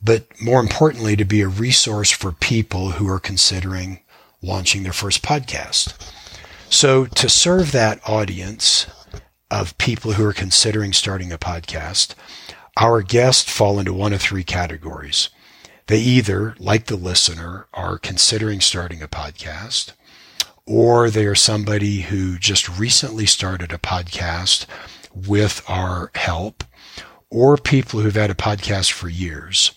but 0.00 0.28
more 0.40 0.60
importantly, 0.60 1.16
to 1.16 1.24
be 1.24 1.40
a 1.40 1.48
resource 1.48 2.12
for 2.12 2.30
people 2.30 2.92
who 2.92 3.08
are 3.08 3.18
considering 3.18 3.98
launching 4.40 4.84
their 4.84 4.92
first 4.92 5.24
podcast. 5.24 5.92
So, 6.70 7.06
to 7.06 7.28
serve 7.28 7.72
that 7.72 8.00
audience, 8.08 8.86
of 9.50 9.76
people 9.78 10.12
who 10.12 10.24
are 10.24 10.32
considering 10.32 10.92
starting 10.92 11.32
a 11.32 11.38
podcast, 11.38 12.14
our 12.76 13.02
guests 13.02 13.50
fall 13.50 13.78
into 13.78 13.92
one 13.92 14.12
of 14.12 14.20
three 14.20 14.44
categories. 14.44 15.30
They 15.86 15.98
either, 15.98 16.54
like 16.58 16.86
the 16.86 16.96
listener, 16.96 17.66
are 17.72 17.98
considering 17.98 18.60
starting 18.60 19.02
a 19.02 19.08
podcast, 19.08 19.92
or 20.66 21.08
they 21.08 21.24
are 21.24 21.34
somebody 21.34 22.02
who 22.02 22.38
just 22.38 22.68
recently 22.68 23.24
started 23.24 23.72
a 23.72 23.78
podcast 23.78 24.66
with 25.14 25.62
our 25.66 26.10
help, 26.14 26.62
or 27.30 27.56
people 27.56 28.00
who've 28.00 28.14
had 28.14 28.30
a 28.30 28.34
podcast 28.34 28.92
for 28.92 29.08
years. 29.08 29.72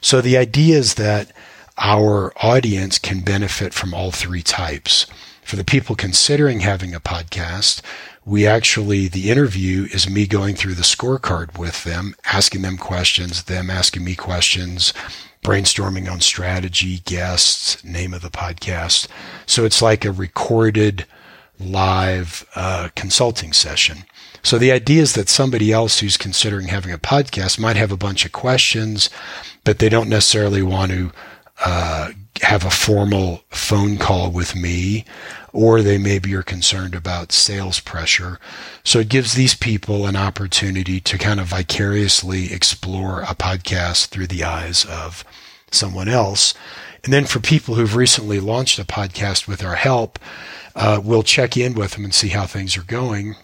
So 0.00 0.20
the 0.20 0.36
idea 0.36 0.78
is 0.78 0.94
that 0.94 1.32
our 1.76 2.32
audience 2.44 2.98
can 2.98 3.20
benefit 3.20 3.74
from 3.74 3.92
all 3.92 4.12
three 4.12 4.42
types. 4.42 5.06
For 5.42 5.56
the 5.56 5.64
people 5.64 5.96
considering 5.96 6.60
having 6.60 6.94
a 6.94 7.00
podcast, 7.00 7.82
we 8.30 8.46
actually, 8.46 9.08
the 9.08 9.28
interview 9.28 9.88
is 9.92 10.08
me 10.08 10.24
going 10.24 10.54
through 10.54 10.74
the 10.74 10.82
scorecard 10.82 11.58
with 11.58 11.82
them, 11.82 12.14
asking 12.24 12.62
them 12.62 12.78
questions, 12.78 13.42
them 13.42 13.68
asking 13.68 14.04
me 14.04 14.14
questions, 14.14 14.94
brainstorming 15.42 16.08
on 16.08 16.20
strategy, 16.20 17.00
guests, 17.00 17.82
name 17.82 18.14
of 18.14 18.22
the 18.22 18.30
podcast. 18.30 19.08
So 19.46 19.64
it's 19.64 19.82
like 19.82 20.04
a 20.04 20.12
recorded 20.12 21.06
live 21.58 22.46
uh, 22.54 22.90
consulting 22.94 23.52
session. 23.52 24.04
So 24.44 24.58
the 24.58 24.70
idea 24.70 25.02
is 25.02 25.14
that 25.14 25.28
somebody 25.28 25.72
else 25.72 25.98
who's 25.98 26.16
considering 26.16 26.68
having 26.68 26.92
a 26.92 26.98
podcast 26.98 27.58
might 27.58 27.74
have 27.74 27.90
a 27.90 27.96
bunch 27.96 28.24
of 28.24 28.30
questions, 28.30 29.10
but 29.64 29.80
they 29.80 29.88
don't 29.88 30.08
necessarily 30.08 30.62
want 30.62 30.92
to 30.92 31.10
uh, 31.64 32.10
have 32.42 32.64
a 32.64 32.70
formal 32.70 33.42
phone 33.50 33.98
call 33.98 34.30
with 34.30 34.54
me, 34.54 35.04
or 35.52 35.82
they 35.82 35.98
maybe 35.98 36.34
are 36.34 36.42
concerned 36.42 36.94
about 36.94 37.32
sales 37.32 37.80
pressure. 37.80 38.38
So 38.84 39.00
it 39.00 39.08
gives 39.08 39.34
these 39.34 39.54
people 39.54 40.06
an 40.06 40.16
opportunity 40.16 41.00
to 41.00 41.18
kind 41.18 41.40
of 41.40 41.46
vicariously 41.46 42.52
explore 42.52 43.22
a 43.22 43.34
podcast 43.34 44.06
through 44.06 44.28
the 44.28 44.44
eyes 44.44 44.84
of 44.84 45.24
someone 45.70 46.08
else. 46.08 46.54
And 47.02 47.12
then 47.12 47.24
for 47.24 47.40
people 47.40 47.74
who've 47.74 47.96
recently 47.96 48.40
launched 48.40 48.78
a 48.78 48.84
podcast 48.84 49.48
with 49.48 49.64
our 49.64 49.76
help, 49.76 50.18
uh, 50.74 51.00
we'll 51.02 51.22
check 51.22 51.56
in 51.56 51.74
with 51.74 51.92
them 51.92 52.04
and 52.04 52.14
see 52.14 52.28
how 52.28 52.46
things 52.46 52.76
are 52.76 52.82
going 52.82 53.36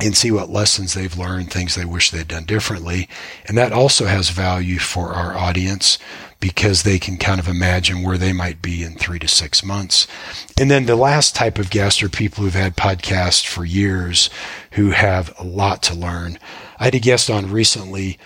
and 0.00 0.16
see 0.16 0.30
what 0.30 0.50
lessons 0.50 0.94
they've 0.94 1.16
learned, 1.16 1.52
things 1.52 1.74
they 1.74 1.84
wish 1.84 2.10
they'd 2.10 2.28
done 2.28 2.44
differently. 2.44 3.08
And 3.46 3.56
that 3.56 3.72
also 3.72 4.06
has 4.06 4.30
value 4.30 4.78
for 4.78 5.10
our 5.10 5.36
audience 5.36 5.98
because 6.44 6.82
they 6.82 6.98
can 6.98 7.16
kind 7.16 7.40
of 7.40 7.48
imagine 7.48 8.02
where 8.02 8.18
they 8.18 8.30
might 8.34 8.60
be 8.60 8.82
in 8.82 8.92
three 8.96 9.18
to 9.18 9.26
six 9.26 9.64
months. 9.64 10.06
And 10.60 10.70
then 10.70 10.84
the 10.84 10.94
last 10.94 11.34
type 11.34 11.58
of 11.58 11.70
guest 11.70 12.02
are 12.02 12.10
people 12.10 12.44
who've 12.44 12.52
had 12.52 12.76
podcasts 12.76 13.46
for 13.46 13.64
years 13.64 14.28
who 14.72 14.90
have 14.90 15.32
a 15.38 15.42
lot 15.42 15.82
to 15.84 15.94
learn. 15.94 16.38
I 16.78 16.84
had 16.84 16.94
a 16.94 17.00
guest 17.00 17.30
on 17.30 17.50
recently, 17.50 18.18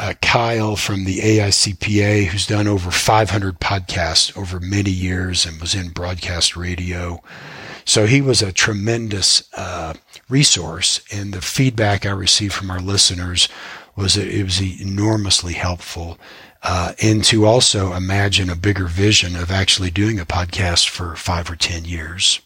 uh, 0.00 0.14
Kyle 0.22 0.76
from 0.76 1.04
the 1.04 1.18
AICPA, 1.18 2.28
who's 2.28 2.46
done 2.46 2.66
over 2.66 2.90
500 2.90 3.60
podcasts 3.60 4.34
over 4.38 4.58
many 4.58 4.90
years 4.90 5.44
and 5.44 5.60
was 5.60 5.74
in 5.74 5.90
broadcast 5.90 6.56
radio. 6.56 7.22
So 7.84 8.06
he 8.06 8.22
was 8.22 8.40
a 8.40 8.52
tremendous 8.52 9.52
uh, 9.52 9.92
resource, 10.30 11.02
and 11.12 11.34
the 11.34 11.42
feedback 11.42 12.06
I 12.06 12.10
received 12.12 12.54
from 12.54 12.70
our 12.70 12.80
listeners 12.80 13.50
was 13.96 14.14
that 14.14 14.28
it 14.28 14.44
was 14.44 14.62
enormously 14.62 15.52
helpful. 15.52 16.18
Uh, 16.62 16.92
and 17.02 17.22
to 17.24 17.46
also 17.46 17.92
imagine 17.92 18.50
a 18.50 18.56
bigger 18.56 18.86
vision 18.86 19.36
of 19.36 19.50
actually 19.50 19.90
doing 19.90 20.18
a 20.18 20.26
podcast 20.26 20.88
for 20.88 21.14
five 21.14 21.50
or 21.50 21.56
10 21.56 21.84
years. 21.84 22.40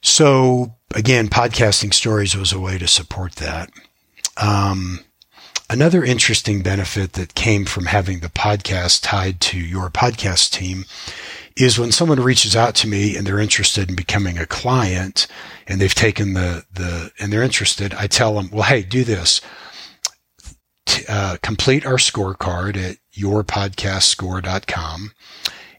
So 0.00 0.74
again, 0.94 1.28
podcasting 1.28 1.94
stories 1.94 2.36
was 2.36 2.52
a 2.52 2.60
way 2.60 2.78
to 2.78 2.86
support 2.86 3.36
that. 3.36 3.70
Um, 4.36 5.00
another 5.70 6.04
interesting 6.04 6.62
benefit 6.62 7.14
that 7.14 7.34
came 7.34 7.64
from 7.64 7.86
having 7.86 8.20
the 8.20 8.28
podcast 8.28 9.00
tied 9.02 9.40
to 9.42 9.58
your 9.58 9.90
podcast 9.90 10.50
team 10.50 10.84
is 11.56 11.78
when 11.78 11.90
someone 11.90 12.20
reaches 12.20 12.54
out 12.54 12.74
to 12.76 12.86
me 12.86 13.16
and 13.16 13.26
they're 13.26 13.40
interested 13.40 13.88
in 13.88 13.96
becoming 13.96 14.38
a 14.38 14.46
client 14.46 15.26
and 15.66 15.80
they've 15.80 15.94
taken 15.94 16.34
the, 16.34 16.64
the, 16.72 17.10
and 17.18 17.32
they're 17.32 17.42
interested, 17.42 17.92
I 17.94 18.06
tell 18.06 18.34
them, 18.34 18.48
well, 18.52 18.62
hey, 18.62 18.82
do 18.82 19.02
this. 19.02 19.40
Uh, 21.08 21.38
complete 21.42 21.86
our 21.86 21.96
scorecard 21.96 22.76
at 22.76 22.98
yourpodcastscore.com. 23.16 25.12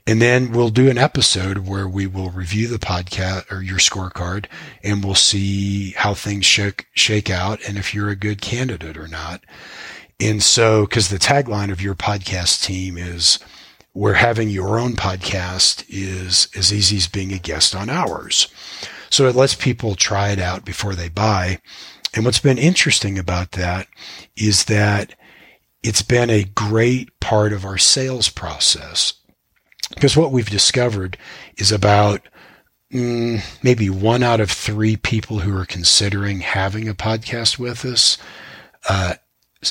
And 0.08 0.20
then 0.20 0.52
we'll 0.52 0.70
do 0.70 0.90
an 0.90 0.98
episode 0.98 1.68
where 1.68 1.88
we 1.88 2.08
will 2.08 2.32
review 2.32 2.68
the 2.68 2.80
podcast 2.80 3.52
or 3.52 3.62
your 3.62 3.78
scorecard 3.78 4.48
and 4.84 5.04
we'll 5.04 5.14
see 5.14 5.92
how 5.92 6.16
things 6.16 6.48
shake, 6.48 6.88
shake 6.94 7.30
out 7.30 7.60
and 7.68 7.78
if 7.78 7.94
you're 7.94 8.10
a 8.10 8.16
good 8.16 8.42
candidate 8.42 8.98
or 8.98 9.08
not. 9.08 9.44
And 10.20 10.42
so, 10.42 10.88
cause 10.88 11.10
the 11.10 11.20
tagline 11.20 11.72
of 11.72 11.80
your 11.80 11.94
podcast 11.94 12.64
team 12.66 12.98
is 12.98 13.38
where 13.94 14.16
having 14.16 14.50
your 14.50 14.80
own 14.80 14.94
podcast 14.94 15.86
is 15.88 16.50
as 16.56 16.74
easy 16.74 16.98
as 16.98 17.08
being 17.08 17.32
a 17.32 17.38
guest 17.38 17.76
on 17.76 17.90
ours. 17.90 18.48
So 19.12 19.28
it 19.28 19.36
lets 19.36 19.54
people 19.54 19.94
try 19.94 20.30
it 20.30 20.40
out 20.40 20.66
before 20.66 20.96
they 20.96 21.10
buy. 21.10 21.60
And 22.16 22.26
what's 22.26 22.40
been 22.40 22.58
interesting 22.58 23.20
about 23.20 23.52
that 23.52 23.88
is 24.36 24.66
that 24.66 25.14
it's 25.84 26.02
been 26.02 26.30
a 26.30 26.44
great 26.44 27.18
part 27.20 27.54
of 27.54 27.66
our 27.66 27.78
sales 27.78 28.30
process. 28.30 29.14
Because 29.94 30.16
what 30.16 30.32
we've 30.32 30.50
discovered 30.50 31.18
is 31.58 31.72
about 31.72 32.22
mm, 32.92 33.42
maybe 33.64 33.90
one 33.90 34.24
out 34.24 34.40
of 34.40 34.52
three 34.52 34.96
people 34.96 35.40
who 35.40 35.56
are 35.58 35.66
considering 35.66 36.42
having 36.42 36.88
a 36.88 36.94
podcast 36.94 37.58
with 37.58 37.86
us 37.86 38.18
uh, 38.88 39.16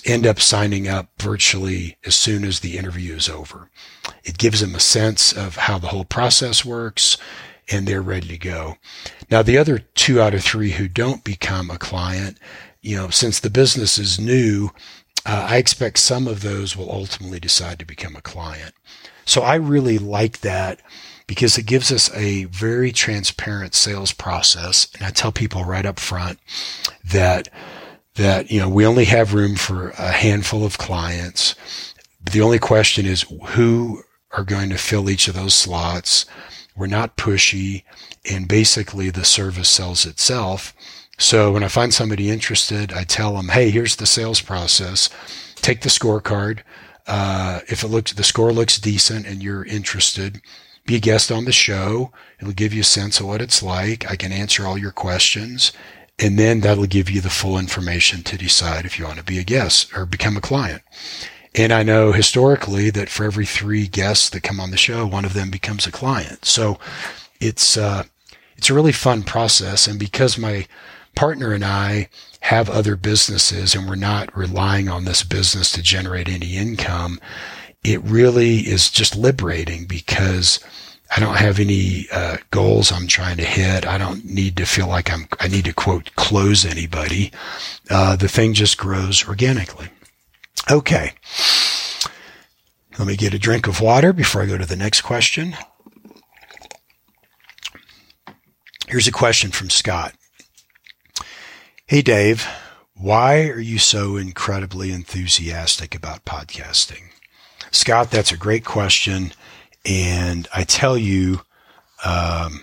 end 0.04 0.26
up 0.26 0.40
signing 0.40 0.88
up 0.88 1.11
virtually 1.18 1.96
as 2.04 2.14
soon 2.14 2.44
as 2.44 2.61
the 2.61 2.76
interview 2.76 3.14
is 3.14 3.28
over. 3.28 3.70
It 4.24 4.38
gives 4.38 4.61
them 4.61 4.74
a 4.74 4.80
sense 4.80 5.32
of 5.32 5.56
how 5.56 5.78
the 5.78 5.88
whole 5.88 6.04
process 6.04 6.64
works 6.64 7.16
and 7.70 7.87
they're 7.87 8.02
ready 8.02 8.28
to 8.28 8.38
go. 8.38 8.76
Now, 9.30 9.42
the 9.42 9.59
other 9.59 9.78
two 9.78 10.20
out 10.20 10.35
of 10.35 10.42
three 10.42 10.72
who 10.72 10.88
don't 10.88 11.24
become 11.24 11.70
a 11.70 11.78
client, 11.78 12.38
you 12.80 12.96
know, 12.96 13.11
since 13.11 13.40
the 13.40 13.50
business 13.50 13.98
is 13.98 14.18
new, 14.18 14.70
uh, 15.26 15.46
I 15.50 15.57
expect 15.57 15.98
some 15.98 16.26
of 16.26 16.42
those 16.42 16.76
will 16.76 16.90
ultimately 16.90 17.40
decide 17.40 17.78
to 17.78 17.85
become 17.85 18.16
a 18.16 18.22
client. 18.22 18.74
So 19.24 19.42
I 19.42 19.57
really 19.57 19.98
like 19.98 20.40
that 20.40 20.81
because 21.26 21.59
it 21.59 21.66
gives 21.66 21.92
us 21.92 22.14
a 22.16 22.44
very 22.44 22.90
transparent 22.90 23.74
sales 23.74 24.12
process. 24.12 24.88
And 24.94 25.04
I 25.04 25.11
tell 25.11 25.33
people 25.33 25.64
right 25.64 25.87
up 25.87 26.00
front 26.00 26.38
that 27.04 27.48
that, 28.14 28.50
you 28.50 28.59
know, 28.59 28.68
we 28.68 28.85
only 28.85 29.04
have 29.04 29.33
room 29.33 29.54
for 29.54 29.90
a 29.90 30.11
handful 30.11 30.64
of 30.64 30.76
clients. 30.76 31.54
The 32.20 32.40
only 32.40 32.59
question 32.59 33.07
is 33.07 33.24
who 33.50 34.02
are 34.33 34.42
going 34.42 34.70
to 34.70 34.78
fill 34.78 35.09
each 35.09 35.28
of 35.28 35.35
those 35.35 35.54
slots. 35.54 36.26
We're 36.76 36.88
not 36.88 37.16
pushy 37.16 37.85
and 38.28 38.48
basically 38.48 39.11
the 39.11 39.24
service 39.24 39.68
sells 39.68 40.04
itself. 40.04 40.74
So 41.18 41.52
when 41.52 41.64
I 41.64 41.68
find 41.68 41.92
somebody 41.92 42.31
interested, 42.31 42.92
I 42.92 43.04
tell 43.04 43.35
them, 43.35 43.48
Hey, 43.48 43.70
here's 43.70 43.96
the 43.96 44.07
sales 44.07 44.40
process. 44.40 45.11
Take 45.57 45.83
the 45.83 45.88
scorecard. 45.88 46.61
Uh, 47.07 47.61
if 47.68 47.83
it 47.83 47.88
looks, 47.88 48.12
the 48.12 48.22
score 48.22 48.52
looks 48.52 48.78
decent 48.78 49.26
and 49.26 49.42
you're 49.42 49.64
interested, 49.64 50.40
be 50.87 50.96
a 50.96 51.00
guest 51.00 51.33
on 51.33 51.44
the 51.44 51.52
show. 51.52 52.12
It'll 52.40 52.52
give 52.52 52.72
you 52.72 52.83
a 52.83 52.85
sense 52.85 53.18
of 53.20 53.26
what 53.26 53.42
it's 53.42 53.62
like. 53.62 54.11
I 54.11 54.16
can 54.16 54.33
answer 54.33 54.66
all 54.66 54.78
your 54.78 54.92
questions 54.92 55.72
and 56.18 56.38
then 56.38 56.61
that'll 56.61 56.87
give 56.87 57.09
you 57.09 57.20
the 57.20 57.31
full 57.31 57.59
information 57.59 58.22
to 58.24 58.37
decide 58.37 58.85
if 58.85 58.98
you 58.98 59.04
want 59.04 59.18
to 59.18 59.24
be 59.24 59.38
a 59.38 59.44
guest 59.44 59.96
or 59.96 60.04
become 60.04 60.37
a 60.37 60.40
client. 60.40 60.83
And 61.54 61.72
I 61.72 61.83
know 61.83 62.12
historically 62.12 62.90
that 62.90 63.09
for 63.09 63.24
every 63.24 63.46
three 63.46 63.87
guests 63.87 64.28
that 64.31 64.42
come 64.42 64.61
on 64.61 64.70
the 64.70 64.76
show, 64.76 65.07
one 65.07 65.24
of 65.24 65.35
them 65.35 65.50
becomes 65.50 65.87
a 65.87 65.92
client. 65.92 66.44
So 66.44 66.78
it's, 67.40 67.76
uh, 67.76 68.04
it's 68.57 68.68
a 68.68 68.74
really 68.74 68.92
fun 68.92 69.22
process. 69.22 69.87
And 69.87 69.98
because 69.98 70.37
my 70.37 70.66
partner 71.14 71.52
and 71.52 71.64
I 71.64 72.08
have 72.40 72.70
other 72.70 72.96
businesses 72.96 73.74
and 73.74 73.88
we're 73.88 73.96
not 73.96 74.36
relying 74.36 74.88
on 74.88 75.04
this 75.04 75.22
business 75.22 75.70
to 75.72 75.82
generate 75.82 76.28
any 76.28 76.56
income, 76.56 77.20
it 77.84 78.02
really 78.02 78.60
is 78.60 78.90
just 78.90 79.16
liberating 79.16 79.86
because 79.86 80.60
I 81.14 81.20
don't 81.20 81.36
have 81.36 81.58
any 81.58 82.06
uh, 82.12 82.36
goals 82.50 82.92
I'm 82.92 83.06
trying 83.06 83.38
to 83.38 83.44
hit. 83.44 83.86
I 83.86 83.96
don't 83.98 84.24
need 84.24 84.56
to 84.58 84.66
feel 84.66 84.88
like 84.88 85.10
I'm. 85.10 85.26
I 85.40 85.48
need 85.48 85.64
to 85.64 85.72
quote 85.72 86.14
close 86.16 86.66
anybody. 86.66 87.32
Uh, 87.88 88.14
the 88.14 88.28
thing 88.28 88.52
just 88.52 88.76
grows 88.76 89.26
organically. 89.26 89.88
Okay. 90.70 91.12
Let 92.98 93.08
me 93.08 93.16
get 93.16 93.32
a 93.32 93.38
drink 93.38 93.66
of 93.66 93.80
water 93.80 94.12
before 94.12 94.42
I 94.42 94.46
go 94.46 94.58
to 94.58 94.66
the 94.66 94.76
next 94.76 95.00
question. 95.02 95.56
Here's 98.86 99.06
a 99.06 99.12
question 99.12 99.50
from 99.50 99.70
Scott. 99.70 100.14
Hey, 101.90 102.03
Dave, 102.03 102.46
why 102.92 103.48
are 103.48 103.59
you 103.59 103.79
so 103.79 104.18
incredibly 104.18 104.92
enthusiastic 104.92 105.94
about 105.94 106.27
podcasting? 106.27 107.12
Scott, 107.70 108.11
that's 108.11 108.31
a 108.31 108.37
great 108.37 108.62
question. 108.62 109.33
And 109.87 110.46
I 110.55 110.64
tell 110.64 110.98
you, 110.98 111.40
um, 112.05 112.61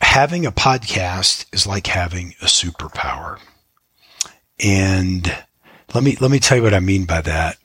having 0.00 0.46
a 0.46 0.52
podcast 0.52 1.46
is 1.52 1.66
like 1.66 1.88
having 1.88 2.34
a 2.40 2.44
superpower. 2.44 3.40
And 4.60 5.36
let 5.92 6.04
me, 6.04 6.16
let 6.20 6.30
me 6.30 6.38
tell 6.38 6.58
you 6.58 6.62
what 6.62 6.74
I 6.74 6.78
mean 6.78 7.06
by 7.06 7.22
that, 7.22 7.56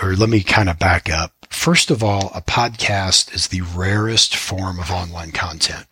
or 0.00 0.14
let 0.14 0.28
me 0.28 0.44
kind 0.44 0.68
of 0.68 0.78
back 0.78 1.10
up. 1.10 1.32
First 1.50 1.90
of 1.90 2.04
all, 2.04 2.30
a 2.36 2.40
podcast 2.40 3.34
is 3.34 3.48
the 3.48 3.62
rarest 3.62 4.36
form 4.36 4.78
of 4.78 4.92
online 4.92 5.32
content. 5.32 5.86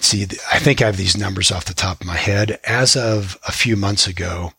See, 0.00 0.26
I 0.52 0.58
think 0.58 0.80
I 0.80 0.86
have 0.86 0.96
these 0.96 1.16
numbers 1.16 1.50
off 1.50 1.64
the 1.64 1.74
top 1.74 2.00
of 2.00 2.06
my 2.06 2.16
head. 2.16 2.60
As 2.64 2.96
of 2.96 3.38
a 3.46 3.52
few 3.52 3.76
months 3.76 4.06
ago, 4.06 4.52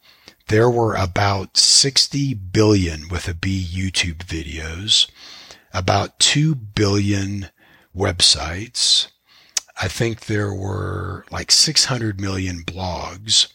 there 0.48 0.70
were 0.70 0.96
about 0.96 1.58
60 1.58 2.34
billion 2.34 3.08
with 3.10 3.28
a 3.28 3.34
B 3.34 3.66
YouTube 3.72 4.18
videos 4.18 5.10
about 5.74 6.20
2 6.20 6.56
billion 6.56 7.50
websites. 7.96 9.08
I 9.82 9.88
think 9.88 10.22
there 10.22 10.54
were 10.54 11.26
like 11.32 11.52
600 11.52 12.20
million 12.20 12.64
blogs, 12.64 13.48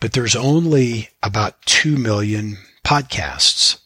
but 0.00 0.12
there's 0.12 0.36
only 0.36 1.10
about 1.22 1.62
2 1.66 1.96
million 1.96 2.58
podcasts. 2.84 3.80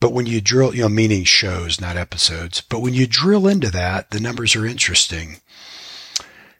But 0.00 0.12
when 0.12 0.26
you 0.26 0.40
drill, 0.40 0.74
you 0.74 0.82
know, 0.82 0.88
meaning 0.88 1.24
shows, 1.24 1.80
not 1.80 1.96
episodes, 1.96 2.60
but 2.60 2.80
when 2.80 2.94
you 2.94 3.06
drill 3.06 3.48
into 3.48 3.70
that, 3.70 4.10
the 4.10 4.20
numbers 4.20 4.54
are 4.54 4.66
interesting. 4.66 5.40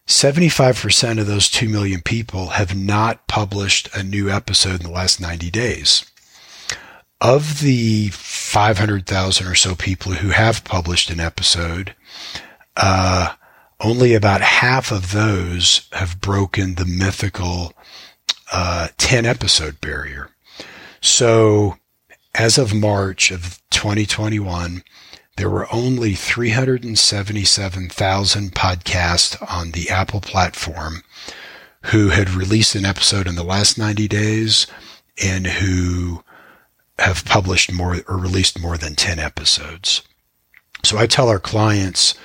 75% 0.09 1.21
of 1.21 1.27
those 1.27 1.49
2 1.49 1.69
million 1.69 2.01
people 2.01 2.49
have 2.49 2.75
not 2.77 3.27
published 3.29 3.89
a 3.95 4.03
new 4.03 4.29
episode 4.31 4.81
in 4.81 4.87
the 4.87 4.93
last 4.93 5.21
90 5.21 5.51
days. 5.51 6.05
of 7.21 7.61
the 7.61 8.09
500,000 8.13 9.47
or 9.47 9.55
so 9.55 9.75
people 9.75 10.13
who 10.13 10.29
have 10.29 10.65
published 10.65 11.11
an 11.11 11.21
episode, 11.21 11.95
uh, 12.77 13.35
only 13.81 14.15
about 14.15 14.41
half 14.41 14.91
of 14.93 15.13
those 15.13 15.89
have 15.93 16.21
broken 16.21 16.75
the 16.77 16.85
mythical 16.87 17.73
uh, 18.53 18.89
10 18.99 19.27
episode 19.27 19.81
barrier. 19.81 20.31
So 21.01 21.77
as 22.35 22.57
of 22.59 22.75
March 22.75 23.31
of 23.31 23.61
2021, 23.71 24.83
there 25.39 25.49
were 25.49 25.73
only 25.73 26.15
377,000 26.15 28.55
podcasts 28.55 29.55
on 29.55 29.71
the 29.71 29.89
Apple 29.89 30.21
platform 30.21 31.03
who 31.87 32.09
had 32.09 32.29
released 32.31 32.75
an 32.75 32.85
episode 32.85 33.29
in 33.29 33.37
the 33.37 33.45
last 33.45 33.79
90 33.79 34.09
days 34.09 34.67
and 35.23 35.47
who 35.47 36.25
have 36.99 37.25
published 37.25 37.73
more 37.73 38.03
or 38.09 38.19
released 38.19 38.61
more 38.61 38.77
than 38.77 38.97
10 38.97 39.21
episodes. 39.21 40.03
So 40.85 40.99
I 40.99 41.07
tell 41.07 41.29
our 41.29 41.39
clients 41.39 42.17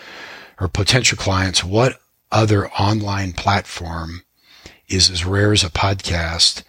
or 0.60 0.68
potential 0.68 1.18
clients 1.18 1.64
what 1.64 2.02
other 2.32 2.68
online 2.72 3.34
platform 3.34 4.24
is 4.88 5.12
as 5.12 5.24
rare 5.24 5.54
as 5.54 5.64
a 5.64 5.70
podcast 5.70 6.64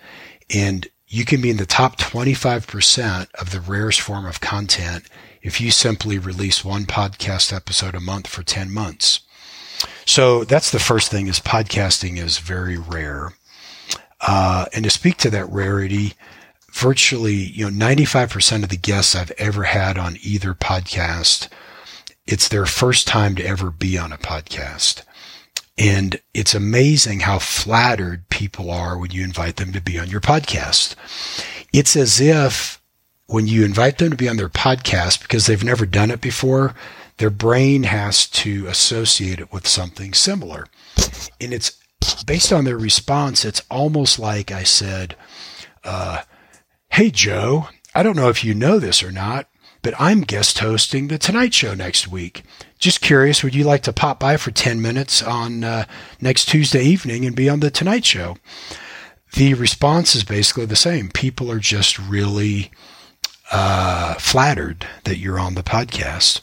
and 0.55 0.87
you 1.07 1.25
can 1.25 1.41
be 1.41 1.49
in 1.49 1.57
the 1.57 1.65
top 1.65 1.97
25% 1.97 3.33
of 3.35 3.51
the 3.51 3.61
rarest 3.61 4.03
form 4.03 4.27
of 4.27 4.43
content 4.43 5.05
if 5.45 5.61
you 5.61 5.71
simply 5.71 6.19
release 6.19 6.65
one 6.65 6.87
podcast 6.87 7.53
episode 7.53 7.95
a 7.95 8.01
month 8.01 8.27
for 8.27 8.43
10 8.43 8.73
months. 8.73 9.21
So 10.07 10.43
that's 10.43 10.71
the 10.71 10.79
first 10.79 11.11
thing 11.11 11.27
is 11.27 11.39
podcasting 11.39 12.17
is 12.17 12.39
very 12.39 12.79
rare. 12.79 13.35
Uh, 14.23 14.65
and 14.73 14.85
to 14.85 14.91
speak 14.91 15.19
to 15.19 15.31
that 15.31 15.51
rarity, 15.51 16.15
virtually, 16.73 17.35
you 17.35 17.71
know, 17.71 17.87
95% 17.87 18.63
of 18.63 18.71
the 18.71 18.79
guests 18.79 19.15
I've 19.15 19.33
ever 19.33 19.65
had 19.65 19.99
on 19.99 20.17
either 20.23 20.55
podcast, 20.55 21.49
it's 22.27 22.49
their 22.49 22.65
first 22.65 23.07
time 23.07 23.37
to 23.37 23.45
ever 23.45 23.71
be 23.71 23.99
on 23.99 24.13
a 24.13 24.19
podcast. 24.19 25.03
And 25.77 26.21
it's 26.33 26.55
amazing 26.55 27.21
how 27.21 27.39
flattered 27.39 28.31
people 28.31 28.71
are 28.71 28.97
when 28.97 29.11
you 29.11 29.23
invite 29.23 29.57
them 29.57 29.73
to 29.73 29.81
be 29.83 29.99
on 29.99 30.09
your 30.09 30.23
podcast. 30.23 30.95
It's 31.71 31.97
as 31.97 32.19
if 32.19 32.81
when 33.27 33.47
you 33.47 33.65
invite 33.65 33.99
them 33.99 34.11
to 34.11 34.17
be 34.17 34.29
on 34.29 34.37
their 34.37 34.49
podcast 34.49 35.23
because 35.23 35.47
they've 35.47 35.65
never 35.65 35.87
done 35.87 36.11
it 36.11 36.21
before, 36.21 36.75
their 37.17 37.31
brain 37.31 37.85
has 37.85 38.27
to 38.29 38.67
associate 38.67 39.41
it 39.41 39.53
with 39.53 39.67
something 39.67 40.13
similar. 40.13 40.67
And 41.41 41.53
it's 41.53 41.79
based 42.27 42.53
on 42.53 42.65
their 42.65 42.79
response, 42.79 43.45
it's 43.45 43.63
almost 43.71 44.19
like 44.19 44.51
I 44.51 44.63
said, 44.63 45.17
uh, 45.85 46.23
Hey, 46.91 47.11
Joe, 47.11 47.69
I 47.95 48.03
don't 48.03 48.17
know 48.17 48.29
if 48.29 48.45
you 48.45 48.55
know 48.55 48.79
this 48.79 49.03
or 49.03 49.11
not, 49.11 49.49
but 49.83 49.95
I'm 49.99 50.21
guest 50.21 50.61
hosting 50.61 51.09
The 51.09 51.19
Tonight 51.19 51.53
Show 51.53 51.75
next 51.75 52.07
week. 52.07 52.43
Just 52.79 53.01
curious, 53.01 53.43
would 53.43 53.55
you 53.55 53.65
like 53.65 53.83
to 53.83 53.93
pop 53.93 54.21
by 54.21 54.37
for 54.37 54.51
10 54.51 54.81
minutes 54.81 55.23
on 55.23 55.65
uh, 55.65 55.87
next 56.21 56.47
Tuesday 56.47 56.85
evening 56.85 57.25
and 57.25 57.35
be 57.35 57.49
on 57.49 57.61
The 57.61 57.71
Tonight 57.71 58.05
Show? 58.05 58.37
The 59.33 59.55
response 59.55 60.15
is 60.15 60.23
basically 60.23 60.67
the 60.67 60.77
same. 60.77 61.11
People 61.11 61.51
are 61.51 61.59
just 61.59 61.99
really 61.99 62.71
uh, 63.51 64.15
flattered 64.15 64.87
that 65.05 65.19
you're 65.19 65.39
on 65.39 65.55
the 65.55 65.63
podcast. 65.63 66.41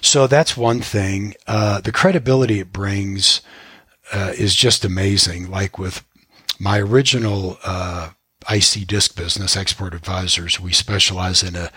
So 0.00 0.26
that's 0.26 0.56
one 0.56 0.80
thing. 0.80 1.34
Uh, 1.46 1.80
the 1.80 1.92
credibility 1.92 2.60
it 2.60 2.72
brings 2.72 3.40
uh, 4.12 4.32
is 4.36 4.54
just 4.54 4.84
amazing. 4.84 5.50
Like 5.50 5.78
with 5.78 6.04
my 6.58 6.78
original 6.78 7.58
uh, 7.64 8.10
IC 8.50 8.86
disc 8.86 9.16
business, 9.16 9.56
Export 9.56 9.94
Advisors, 9.94 10.60
we 10.60 10.72
specialize 10.72 11.42
in 11.42 11.56
a 11.56 11.70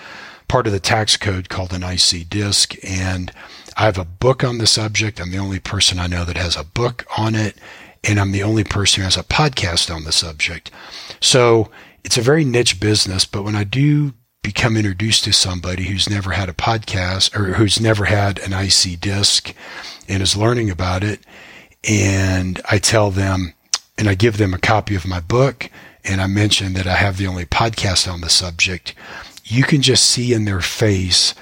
part 0.47 0.67
of 0.67 0.73
the 0.73 0.79
tax 0.79 1.15
code 1.15 1.49
called 1.49 1.73
an 1.73 1.83
IC 1.83 2.29
disc. 2.29 2.75
And 2.83 3.31
I 3.77 3.85
have 3.85 3.97
a 3.97 4.05
book 4.05 4.43
on 4.43 4.57
the 4.57 4.67
subject. 4.67 5.19
I'm 5.19 5.31
the 5.31 5.37
only 5.37 5.59
person 5.59 5.99
I 5.99 6.07
know 6.07 6.25
that 6.25 6.37
has 6.37 6.55
a 6.55 6.63
book 6.63 7.05
on 7.17 7.35
it. 7.35 7.57
And 8.03 8.19
I'm 8.19 8.31
the 8.31 8.43
only 8.43 8.63
person 8.63 9.01
who 9.01 9.05
has 9.05 9.17
a 9.17 9.23
podcast 9.23 9.93
on 9.93 10.03
the 10.03 10.11
subject. 10.11 10.71
So 11.19 11.69
it's 12.03 12.17
a 12.17 12.21
very 12.21 12.43
niche 12.43 12.79
business, 12.79 13.25
but 13.25 13.43
when 13.43 13.55
I 13.55 13.63
do 13.63 14.13
become 14.41 14.77
introduced 14.77 15.23
to 15.25 15.33
somebody 15.33 15.83
who's 15.83 16.09
never 16.09 16.31
had 16.31 16.49
a 16.49 16.53
podcast 16.53 17.35
or 17.37 17.53
who's 17.53 17.79
never 17.79 18.05
had 18.05 18.39
an 18.39 18.53
IC 18.53 18.99
disc 18.99 19.53
and 20.07 20.23
is 20.23 20.37
learning 20.37 20.69
about 20.69 21.03
it, 21.03 21.19
and 21.87 22.61
I 22.69 22.77
tell 22.77 23.11
them 23.11 23.53
and 23.97 24.07
I 24.07 24.15
give 24.15 24.37
them 24.37 24.53
a 24.53 24.59
copy 24.59 24.95
of 24.95 25.05
my 25.05 25.19
book 25.19 25.69
and 26.03 26.21
I 26.21 26.27
mention 26.27 26.73
that 26.73 26.87
I 26.87 26.95
have 26.95 27.17
the 27.17 27.27
only 27.27 27.45
podcast 27.45 28.11
on 28.11 28.21
the 28.21 28.29
subject, 28.29 28.95
you 29.43 29.63
can 29.63 29.81
just 29.81 30.05
see 30.05 30.33
in 30.33 30.45
their 30.45 30.61
face 30.61 31.35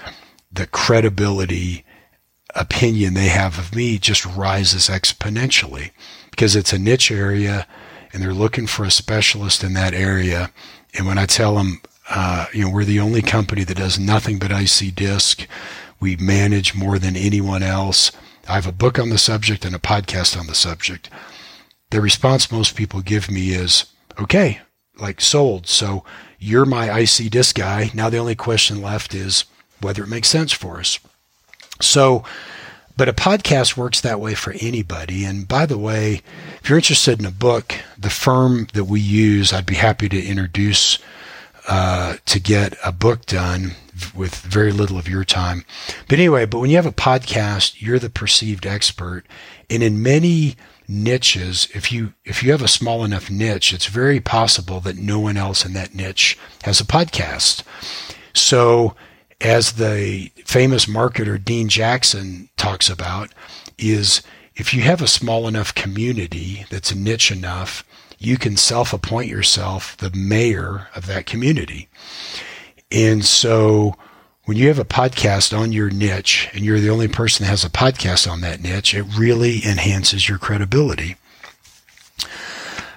the 0.51 0.65
credibility 0.65 1.85
opinion 2.55 3.13
they 3.13 3.27
have 3.27 3.59
of 3.59 3.75
me 3.75 3.99
just 3.99 4.25
rises 4.25 4.87
exponentially 4.87 5.91
because 6.31 6.55
it's 6.55 6.73
a 6.73 6.79
niche 6.79 7.11
area 7.11 7.67
and 8.11 8.21
they're 8.21 8.33
looking 8.33 8.67
for 8.67 8.83
a 8.85 8.91
specialist 8.91 9.63
in 9.63 9.73
that 9.73 9.93
area. 9.93 10.51
And 10.93 11.05
when 11.05 11.17
I 11.17 11.25
tell 11.25 11.55
them 11.55 11.81
uh, 12.09 12.45
you 12.53 12.63
know, 12.63 12.71
we're 12.71 12.85
the 12.85 12.99
only 12.99 13.21
company 13.21 13.63
that 13.63 13.77
does 13.77 13.99
nothing 13.99 14.39
but 14.39 14.51
IC 14.51 14.95
disc. 14.95 15.45
We 15.99 16.15
manage 16.15 16.75
more 16.75 16.99
than 16.99 17.15
anyone 17.15 17.63
else. 17.63 18.11
I 18.47 18.53
have 18.53 18.67
a 18.67 18.71
book 18.71 18.97
on 18.97 19.09
the 19.09 19.17
subject 19.17 19.65
and 19.65 19.75
a 19.75 19.79
podcast 19.79 20.39
on 20.39 20.47
the 20.47 20.55
subject. 20.55 21.09
The 21.89 22.01
response 22.01 22.51
most 22.51 22.75
people 22.75 23.01
give 23.01 23.29
me 23.29 23.49
is, 23.49 23.85
okay, 24.19 24.61
like 24.99 25.19
sold. 25.19 25.67
So 25.67 26.03
you're 26.39 26.65
my 26.65 26.97
IC 26.99 27.29
disc 27.29 27.55
guy. 27.55 27.91
Now 27.93 28.09
the 28.09 28.17
only 28.17 28.35
question 28.35 28.81
left 28.81 29.13
is 29.13 29.45
whether 29.81 30.03
it 30.03 30.09
makes 30.09 30.29
sense 30.29 30.51
for 30.51 30.79
us. 30.79 30.99
So, 31.81 32.23
but 32.97 33.07
a 33.07 33.13
podcast 33.13 33.77
works 33.77 34.01
that 34.01 34.19
way 34.19 34.33
for 34.33 34.53
anybody. 34.59 35.23
And 35.23 35.47
by 35.47 35.65
the 35.67 35.77
way, 35.77 36.21
if 36.61 36.67
you're 36.67 36.79
interested 36.79 37.19
in 37.19 37.25
a 37.25 37.31
book, 37.31 37.75
the 37.97 38.09
firm 38.09 38.67
that 38.73 38.85
we 38.85 38.99
use, 38.99 39.53
I'd 39.53 39.67
be 39.67 39.75
happy 39.75 40.09
to 40.09 40.25
introduce 40.25 40.97
uh, 41.67 42.15
to 42.25 42.39
get 42.39 42.75
a 42.83 42.91
book 42.91 43.25
done 43.25 43.73
with 44.15 44.35
very 44.35 44.71
little 44.71 44.97
of 44.97 45.07
your 45.07 45.23
time. 45.23 45.63
But 46.07 46.17
anyway, 46.17 46.45
but 46.45 46.59
when 46.59 46.69
you 46.69 46.75
have 46.77 46.85
a 46.85 46.91
podcast, 46.91 47.81
you're 47.81 47.99
the 47.99 48.09
perceived 48.09 48.65
expert. 48.65 49.25
And 49.69 49.83
in 49.83 50.01
many 50.01 50.55
niches, 50.87 51.67
if 51.73 51.91
you 51.91 52.13
if 52.23 52.41
you 52.41 52.51
have 52.51 52.61
a 52.61 52.67
small 52.67 53.03
enough 53.03 53.29
niche, 53.29 53.73
it's 53.73 53.87
very 53.87 54.19
possible 54.19 54.79
that 54.81 54.97
no 54.97 55.19
one 55.19 55.37
else 55.37 55.65
in 55.65 55.73
that 55.73 55.93
niche 55.93 56.37
has 56.63 56.79
a 56.79 56.85
podcast. 56.85 57.63
So 58.33 58.95
as 59.41 59.73
the 59.73 60.31
famous 60.45 60.85
marketer 60.85 61.43
Dean 61.43 61.69
Jackson 61.69 62.49
talks 62.57 62.89
about, 62.89 63.31
is 63.77 64.21
if 64.55 64.73
you 64.73 64.81
have 64.81 65.01
a 65.01 65.07
small 65.07 65.47
enough 65.47 65.75
community 65.75 66.65
that's 66.69 66.95
niche 66.95 67.31
enough, 67.31 67.83
you 68.17 68.37
can 68.37 68.57
self 68.57 68.93
appoint 68.93 69.29
yourself 69.29 69.95
the 69.97 70.11
mayor 70.11 70.87
of 70.95 71.05
that 71.05 71.25
community. 71.25 71.87
And 72.91 73.23
so 73.23 73.95
when 74.45 74.57
you 74.57 74.69
have 74.69 74.79
a 74.79 74.85
podcast 74.85 75.55
on 75.55 75.71
your 75.71 75.89
niche 75.89 76.49
and 76.53 76.63
you're 76.63 76.79
the 76.79 76.89
only 76.89 77.07
person 77.07 77.43
that 77.43 77.49
has 77.49 77.65
a 77.65 77.69
podcast 77.69 78.31
on 78.31 78.41
that 78.41 78.61
niche, 78.61 78.95
it 78.95 79.03
really 79.17 79.57
enhances 79.65 80.27
your 80.27 80.37
credibility. 80.37 81.17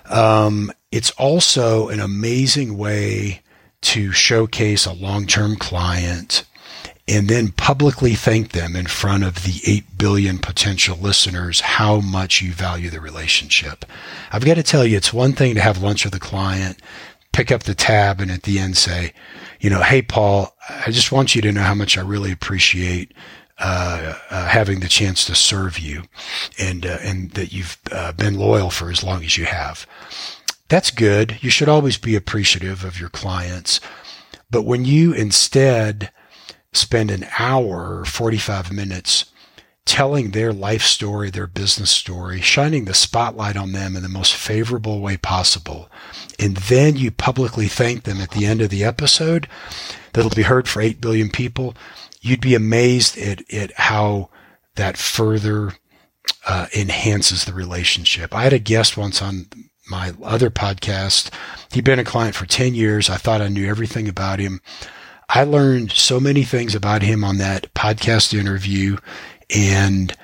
Um, 0.09 0.73
it's 0.91 1.11
also 1.13 1.89
an 1.89 2.01
amazing 2.01 2.79
way 2.79 3.43
to 3.83 4.13
showcase 4.13 4.87
a 4.87 4.93
long 4.93 5.27
term 5.27 5.57
client 5.57 6.45
and 7.11 7.29
then 7.29 7.49
publicly 7.49 8.15
thank 8.15 8.53
them 8.53 8.77
in 8.77 8.87
front 8.87 9.25
of 9.25 9.43
the 9.43 9.61
8 9.67 9.99
billion 9.99 10.39
potential 10.39 10.97
listeners 10.97 11.61
how 11.61 12.01
much 12.01 12.41
you 12.41 12.53
value 12.53 12.89
the 12.89 13.01
relationship. 13.01 13.85
I've 14.31 14.45
got 14.45 14.55
to 14.55 14.63
tell 14.63 14.87
you, 14.87 14.97
it's 14.97 15.13
one 15.13 15.33
thing 15.33 15.55
to 15.57 15.61
have 15.61 15.83
lunch 15.83 16.05
with 16.05 16.15
a 16.15 16.21
client, 16.21 16.81
pick 17.33 17.51
up 17.51 17.65
the 17.65 17.75
tab, 17.75 18.21
and 18.21 18.31
at 18.31 18.45
the 18.45 18.61
end 18.61 18.77
say, 18.77 19.13
you 19.59 19.71
know, 19.71 19.83
hey, 19.83 20.03
Paul, 20.03 20.55
I 20.69 20.93
just 20.93 21.11
want 21.11 21.35
you 21.35 21.43
to 21.43 21.53
know 21.53 21.63
how 21.63 21.75
much 21.75 21.99
I 21.99 22.03
really 22.03 22.31
appreciate 22.31 23.13
uh, 23.59 24.15
uh, 24.31 24.47
having 24.47 24.81
the 24.81 24.89
chance 24.89 25.25
to 25.27 25.35
serve 25.35 25.79
you 25.81 26.05
and, 26.59 26.87
uh, 26.87 26.99
and 27.03 27.33
that 27.33 27.53
you've 27.53 27.77
uh, 27.91 28.13
been 28.13 28.39
loyal 28.39 28.71
for 28.71 28.89
as 28.89 29.03
long 29.03 29.25
as 29.25 29.37
you 29.37 29.47
have. 29.47 29.85
That's 30.71 30.93
good. 30.93 31.39
You 31.41 31.51
should 31.51 31.69
always 31.69 31.99
be 31.99 32.15
appreciative 32.15 32.85
of 32.85 32.99
your 32.99 33.09
clients. 33.09 33.81
But 34.51 34.63
when 34.63 34.85
you 34.85 35.13
instead 35.13 36.13
spend 36.73 37.11
an 37.11 37.27
hour 37.41 37.99
or 37.99 38.05
45 38.05 38.73
minutes 38.73 39.33
telling 39.85 40.31
their 40.31 40.53
life 40.53 40.83
story, 40.83 41.29
their 41.29 41.49
business 41.49 41.91
story, 41.91 42.41
shining 42.41 42.85
the 42.85 42.95
spotlight 42.95 43.57
on 43.57 43.73
them 43.73 43.97
in 43.97 44.05
the 44.05 44.09
most 44.09 44.33
favorable 44.33 45.01
way 45.01 45.17
possible. 45.17 45.91
And 46.39 46.57
then 46.57 46.97
you 46.97 47.11
publicly 47.11 47.67
thank 47.67 48.05
them 48.05 48.21
at 48.21 48.31
the 48.31 48.47
end 48.47 48.63
of 48.63 48.71
the 48.71 48.85
episode 48.85 49.49
that'll 50.13 50.31
be 50.31 50.43
heard 50.43 50.69
for 50.69 50.81
8 50.81 51.01
billion 51.01 51.31
people. 51.31 51.75
You'd 52.21 52.41
be 52.41 52.55
amazed 52.55 53.19
at, 53.19 53.53
at 53.53 53.73
how 53.73 54.31
that 54.77 54.97
further 54.97 55.73
uh, 56.47 56.67
enhances 56.77 57.45
the 57.45 57.53
relationship. 57.53 58.33
I 58.33 58.45
had 58.45 58.53
a 58.53 58.61
guest 58.61 58.97
once 58.97 59.21
on 59.21 59.47
my 59.91 60.15
other 60.23 60.51
podcast. 60.51 61.31
He'd 61.73 61.85
been 61.85 61.99
a 61.99 62.05
client 62.05 62.35
for 62.35 62.47
10 62.47 62.75
years. 62.75 63.11
I 63.11 63.17
thought 63.17 63.43
I 63.43 63.49
knew 63.49 63.69
everything 63.69 64.09
about 64.09 64.39
him. 64.39 64.61
I 65.29 65.45
learned 65.45 65.93
so 65.93 66.19
many 66.19 66.43
things 66.43 66.75
about 66.75 67.03
him 67.03 67.23
on 67.23 67.39
that 67.39 67.73
podcast 67.75 68.39
interview 68.39 68.97
and 69.55 70.17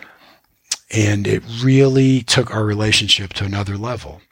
and 0.91 1.27
it 1.27 1.43
really 1.63 2.23
took 2.23 2.55
our 2.55 2.65
relationship 2.65 3.33
to 3.35 3.45
another 3.45 3.77
level. 3.77 4.23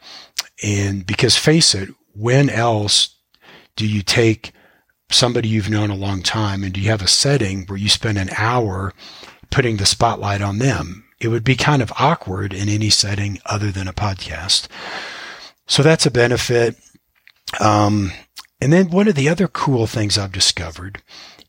And 0.63 1.05
because 1.05 1.37
face 1.37 1.75
it, 1.75 1.89
when 2.15 2.49
else 2.49 3.17
do 3.77 3.87
you 3.87 4.03
take 4.03 4.53
somebody 5.11 5.49
you've 5.49 5.71
known 5.71 5.91
a 5.91 5.97
long 5.97 6.23
time 6.23 6.63
and 6.63 6.73
do 6.73 6.81
you 6.81 6.91
have 6.91 7.03
a 7.03 7.09
setting 7.09 7.65
where 7.67 7.79
you 7.79 7.89
spend 7.89 8.19
an 8.19 8.31
hour 8.37 8.93
putting 9.51 9.77
the 9.77 9.87
spotlight 9.87 10.43
on 10.43 10.59
them? 10.59 11.05
It 11.21 11.29
would 11.29 11.45
be 11.45 11.57
kind 11.57 11.83
of 11.83 11.93
awkward 11.99 12.53
in 12.53 12.69
any 12.69 12.91
setting 12.91 13.41
other 13.47 13.71
than 13.71 13.89
a 13.89 13.93
podcast. 13.93 14.69
So 15.67 15.83
that's 15.83 16.07
a 16.07 16.11
benefit. 16.11 16.77
Um, 17.61 18.13
and 18.61 18.73
then 18.73 18.91
one 18.91 19.09
of 19.09 19.15
the 19.15 19.29
other 19.29 19.49
cool 19.49 19.87
things 19.87 20.19
I've 20.19 20.33
discovered 20.33 21.03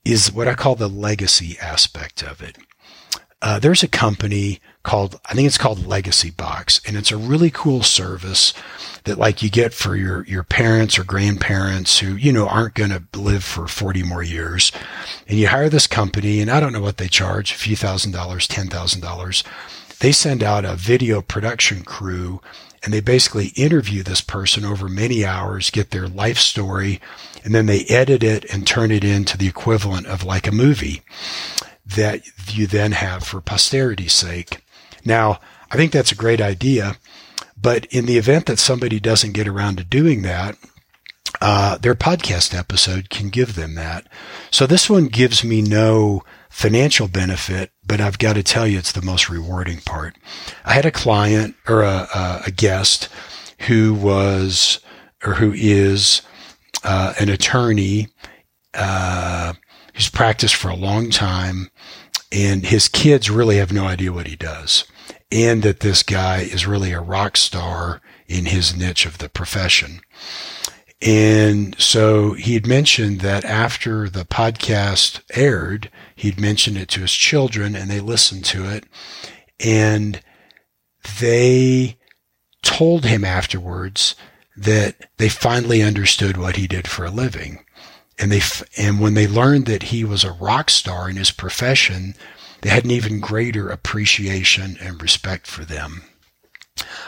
is 0.04 0.32
what 0.32 0.47
I 0.47 0.54
call 0.54 0.75
the 0.75 0.89
legacy 0.89 1.58
aspect 1.60 2.23
of 2.23 2.41
it. 2.41 2.58
Uh, 3.41 3.60
there's 3.60 3.84
a 3.84 3.88
company 3.88 4.60
called, 4.84 5.19
I 5.25 5.34
think 5.34 5.45
it's 5.45 5.58
called 5.58 5.86
Legacy 5.86 6.32
Box, 6.32 6.82
and 6.86 6.95
it's 6.95 7.12
a 7.12 7.17
really 7.17 7.51
cool 7.51 7.84
service 7.84 8.54
that 9.04 9.19
like 9.19 9.43
you 9.43 9.49
get 9.49 9.73
for 9.73 9.95
your, 9.95 10.25
your 10.25 10.43
parents 10.43 10.97
or 10.97 11.04
grandparents 11.04 11.99
who, 11.99 12.15
you 12.15 12.32
know, 12.32 12.47
aren't 12.47 12.73
going 12.73 12.89
to 12.89 13.04
live 13.19 13.43
for 13.43 13.67
40 13.67 14.04
more 14.04 14.23
years. 14.23 14.71
And 15.28 15.38
you 15.38 15.47
hire 15.47 15.69
this 15.69 15.86
company, 15.86 16.39
and 16.39 16.49
I 16.49 16.60
don't 16.60 16.73
know 16.73 16.82
what 16.82 16.97
they 16.97 17.08
charge, 17.08 17.51
a 17.51 17.56
few 17.56 17.75
thousand 17.75 18.13
dollars, 18.13 18.47
$10,000. 18.47 19.43
They 19.99 20.12
send 20.12 20.41
out 20.41 20.65
a 20.65 20.75
video 20.75 21.21
production 21.21 21.84
crew 21.84 22.41
and 22.86 22.93
they 22.93 23.02
basically 23.02 23.48
interview 23.56 24.04
this 24.04 24.21
person 24.21 24.63
over 24.63 24.88
many 24.88 25.26
hours, 25.26 25.71
get 25.71 25.89
their 25.89 26.08
life 26.08 26.38
story, 26.38 27.02
and 27.43 27.54
then 27.54 27.65
they 27.65 27.84
edit 27.86 28.24
it 28.24 28.45
and 28.54 28.65
turn 28.65 28.91
it 28.91 29.04
into 29.04 29.38
the 29.38 29.48
equivalent 29.48 30.06
of 30.06 30.24
like 30.24 30.45
a 30.45 30.52
movie 30.52 31.02
that 31.84 32.21
you 32.54 32.67
then 32.67 32.91
have 32.91 33.24
for 33.24 33.41
posterity's 33.41 34.13
sake. 34.13 34.63
Now, 35.04 35.39
I 35.71 35.78
think 35.78 35.91
that's 35.91 36.12
a 36.12 36.15
great 36.15 36.39
idea, 36.39 36.98
but 37.60 37.86
in 37.88 38.06
the 38.06 38.17
event 38.17 38.45
that 38.45 38.60
somebody 38.60 39.00
doesn't 39.00 39.34
get 39.34 39.48
around 39.48 39.78
to 39.78 39.84
doing 39.84 40.21
that, 40.21 40.56
uh, 41.41 41.78
their 41.80 41.95
podcast 41.95 42.58
episode 42.58 43.10
can 43.10 43.30
give 43.30 43.56
them 43.56 43.74
that. 43.76 44.08
So 44.52 44.67
this 44.67 44.89
one 44.89 45.08
gives 45.08 45.43
me 45.43 45.62
no 45.62 46.24
financial 46.50 47.08
benefit, 47.08 47.71
but 47.86 48.02
I've 48.02 48.17
got 48.17 48.34
to 48.34 48.43
tell 48.43 48.67
you, 48.67 48.78
it's 48.78 48.91
the 48.91 49.02
most 49.02 49.30
rewarding 49.30 49.82
part. 49.82 50.15
I 50.63 50.74
had 50.74 50.86
a 50.86 50.91
client 50.91 51.56
or 51.67 51.84
a, 51.84 52.41
a 52.45 52.52
guest 52.52 53.10
who 53.67 53.93
was 53.93 54.80
or 55.24 55.36
who 55.36 55.54
is 55.56 56.21
uh, 56.84 57.13
an 57.19 57.30
attorney 57.30 58.10
uh, 58.74 59.54
who's 59.93 60.10
practiced 60.10 60.56
for 60.56 60.69
a 60.69 60.76
long 60.76 61.10
time, 61.10 61.69
and 62.32 62.65
his 62.65 62.88
kids 62.88 63.30
really 63.30 63.58
have 63.58 63.71
no 63.71 63.86
idea 63.86 64.12
what 64.12 64.28
he 64.28 64.36
does, 64.36 64.84
and 65.32 65.63
that 65.63 65.80
this 65.80 66.04
guy 66.04 66.39
is 66.39 66.67
really 66.67 66.91
a 66.91 67.00
rock 67.00 67.38
star 67.38 68.02
in 68.28 68.45
his 68.45 68.76
niche 68.76 69.06
of 69.06 69.17
the 69.19 69.30
profession. 69.30 70.02
And 71.06 71.80
so 71.80 72.34
he 72.34 72.56
had 72.56 72.65
mentioned 72.65 73.22
that 73.22 73.46
after 73.46 74.10
the 74.10 74.26
podcast 74.26 75.22
aired, 75.36 75.91
he'd 76.15 76.39
mentioned 76.39 76.78
it 76.78 76.89
to 76.89 77.02
his 77.02 77.13
children 77.13 77.76
and 77.76 77.91
they 77.91 78.00
listened 78.00 78.44
to 78.46 78.68
it. 78.68 78.86
And 79.60 80.20
they 81.20 81.98
told 82.63 83.06
him 83.06 83.24
afterwards 83.24 84.15
that 84.58 85.10
they 85.18 85.30
finally 85.30 85.84
understood 85.84 86.38
what 86.38 86.56
he 86.56 86.65
did 86.65 86.88
for 86.88 87.06
a 87.06 87.12
living. 87.12 87.63
And 88.18 88.32
they, 88.32 88.41
and 88.76 89.00
when 89.00 89.13
they 89.13 89.28
learned 89.28 89.68
that 89.68 89.84
he 89.84 90.04
was 90.04 90.24
a 90.24 90.32
rock 90.32 90.72
star 90.72 91.08
in 91.08 91.18
his 91.18 91.30
profession, 91.30 92.15
they 92.62 92.70
had 92.70 92.84
an 92.86 92.91
even 92.91 93.20
greater 93.20 93.70
appreciation 93.70 94.76
and 94.82 95.00
respect 95.00 95.46
for 95.46 95.65
them. 95.65 96.02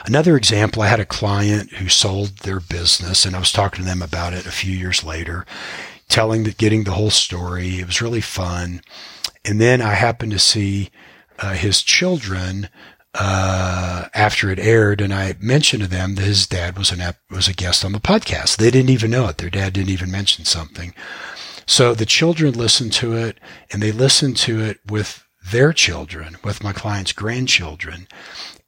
Another 0.06 0.36
example, 0.36 0.82
I 0.82 0.86
had 0.86 1.00
a 1.00 1.04
client 1.04 1.72
who 1.74 1.88
sold 1.88 2.38
their 2.38 2.60
business 2.60 3.24
and 3.26 3.36
I 3.36 3.38
was 3.38 3.52
talking 3.52 3.84
to 3.84 3.88
them 3.88 4.00
about 4.00 4.32
it 4.32 4.46
a 4.46 4.50
few 4.50 4.72
years 4.72 5.04
later, 5.04 5.44
telling 6.08 6.44
that 6.44 6.56
getting 6.56 6.84
the 6.84 6.92
whole 6.92 7.10
story. 7.10 7.80
It 7.80 7.86
was 7.86 8.00
really 8.00 8.22
fun. 8.22 8.80
And 9.44 9.60
then 9.60 9.82
I 9.82 9.94
happened 9.94 10.32
to 10.32 10.38
see 10.38 10.90
uh, 11.38 11.52
his 11.52 11.82
children 11.82 12.68
uh, 13.14 14.08
after 14.14 14.50
it 14.50 14.58
aired, 14.58 15.00
and 15.00 15.12
I 15.12 15.34
mentioned 15.40 15.82
to 15.82 15.88
them 15.88 16.14
that 16.14 16.22
his 16.22 16.46
dad 16.46 16.76
was 16.76 16.92
an 16.92 17.02
was 17.30 17.48
a 17.48 17.54
guest 17.54 17.84
on 17.84 17.92
the 17.92 18.00
podcast. 18.00 18.56
They 18.56 18.70
didn't 18.70 18.90
even 18.90 19.10
know 19.10 19.28
it. 19.28 19.38
Their 19.38 19.50
dad 19.50 19.72
didn't 19.72 19.90
even 19.90 20.10
mention 20.10 20.44
something. 20.44 20.94
So 21.66 21.94
the 21.94 22.06
children 22.06 22.54
listened 22.54 22.92
to 22.94 23.14
it, 23.14 23.38
and 23.70 23.82
they 23.82 23.92
listened 23.92 24.36
to 24.38 24.60
it 24.62 24.80
with 24.86 25.24
their 25.50 25.72
children, 25.72 26.36
with 26.44 26.62
my 26.62 26.72
client's 26.72 27.12
grandchildren. 27.12 28.06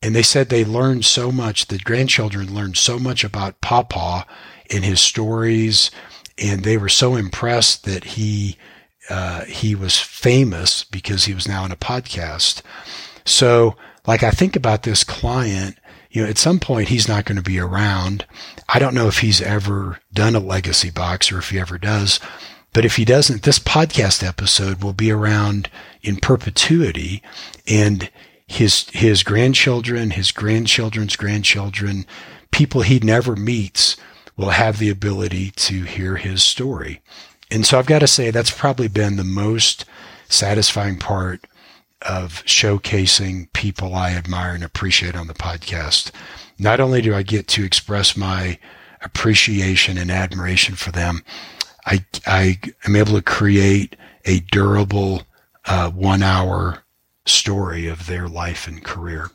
And 0.03 0.15
they 0.15 0.23
said 0.23 0.49
they 0.49 0.65
learned 0.65 1.05
so 1.05 1.31
much, 1.31 1.67
the 1.67 1.79
grandchildren 1.79 2.55
learned 2.55 2.77
so 2.79 2.99
much 2.99 3.23
about 3.23 3.61
Papa 3.61 4.27
in 4.71 4.83
his 4.83 5.01
stories, 5.01 5.91
and 6.39 6.65
they 6.65 6.79
were 6.79 6.89
so 6.89 7.17
impressed 7.17 7.85
that 7.85 8.05
he 8.05 8.57
uh, 9.11 9.45
he 9.45 9.75
was 9.75 9.99
famous 9.99 10.85
because 10.85 11.25
he 11.25 11.35
was 11.35 11.49
now 11.49 11.65
in 11.65 11.73
a 11.73 11.77
podcast. 11.77 12.63
So, 13.25 13.77
like, 14.07 14.23
I 14.23 14.31
think 14.31 14.57
about 14.57 14.85
this 14.85 15.03
client, 15.05 15.77
you 16.11 16.23
know, 16.23 16.29
at 16.29 16.39
some 16.39 16.61
point 16.61 16.89
he's 16.89 17.09
not 17.09 17.25
going 17.25 17.37
to 17.37 17.43
be 17.43 17.59
around. 17.59 18.25
I 18.69 18.79
don't 18.79 18.95
know 18.95 19.09
if 19.09 19.19
he's 19.19 19.43
ever 19.43 19.99
done 20.13 20.37
a 20.37 20.41
legacy 20.41 20.91
box 20.91 21.33
or 21.33 21.39
if 21.39 21.51
he 21.51 21.59
ever 21.59 21.77
does. 21.77 22.21
But 22.73 22.85
if 22.85 22.97
he 22.97 23.05
doesn't, 23.05 23.43
this 23.43 23.59
podcast 23.59 24.27
episode 24.27 24.83
will 24.83 24.93
be 24.93 25.11
around 25.11 25.69
in 26.03 26.17
perpetuity 26.17 27.21
and 27.67 28.11
his, 28.51 28.91
his 28.91 29.23
grandchildren, 29.23 30.11
his 30.11 30.33
grandchildren's 30.33 31.15
grandchildren, 31.15 32.05
people 32.51 32.83
he 32.83 32.99
never 32.99 33.37
meets 33.37 33.97
will 34.37 34.51
have 34.51 34.81
the 34.81 34.91
ability 34.91 35.53
to 35.53 35.85
hear 35.85 36.17
his 36.17 36.43
story. 36.43 37.01
And 37.49 37.65
so 37.65 37.79
I've 37.79 37.87
got 37.87 38.01
to 38.01 38.09
say 38.09 38.33
that's 38.33 38.51
probably 38.51 38.89
been 38.89 39.15
the 39.15 39.23
most 39.23 39.85
satisfying 40.29 40.99
part 40.99 41.45
of 42.03 42.45
showcasing 42.45 43.53
people 43.53 43.95
I 43.95 44.15
admire 44.15 44.57
and 44.57 44.65
appreciate 44.65 45.15
on 45.15 45.29
the 45.29 45.33
podcast. 45.33 46.11
Not 46.59 46.81
only 46.81 47.01
do 47.01 47.15
I 47.15 47.23
get 47.23 47.47
to 47.49 47.65
express 47.65 48.17
my 48.17 48.59
appreciation 49.01 49.97
and 49.97 50.11
admiration 50.11 50.75
for 50.75 50.91
them, 50.91 51.23
I, 51.87 52.05
I 52.27 52.59
am 52.85 52.97
able 52.97 53.15
to 53.15 53.23
create 53.23 53.95
a 54.25 54.41
durable 54.41 55.23
uh, 55.67 55.91
one 55.91 56.25
hour 56.25 56.83
story 57.31 57.87
of 57.87 58.07
their 58.07 58.29
life 58.29 58.67
and 58.67 58.85
career. 58.85 59.31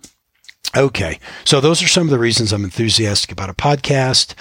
Okay, 0.76 1.20
so 1.46 1.62
those 1.62 1.82
are 1.82 1.88
some 1.88 2.04
of 2.04 2.10
the 2.10 2.20
reasons 2.20 2.52
I'm 2.52 2.64
enthusiastic 2.66 3.32
about 3.32 3.50
a 3.50 3.54
podcast. 3.54 4.34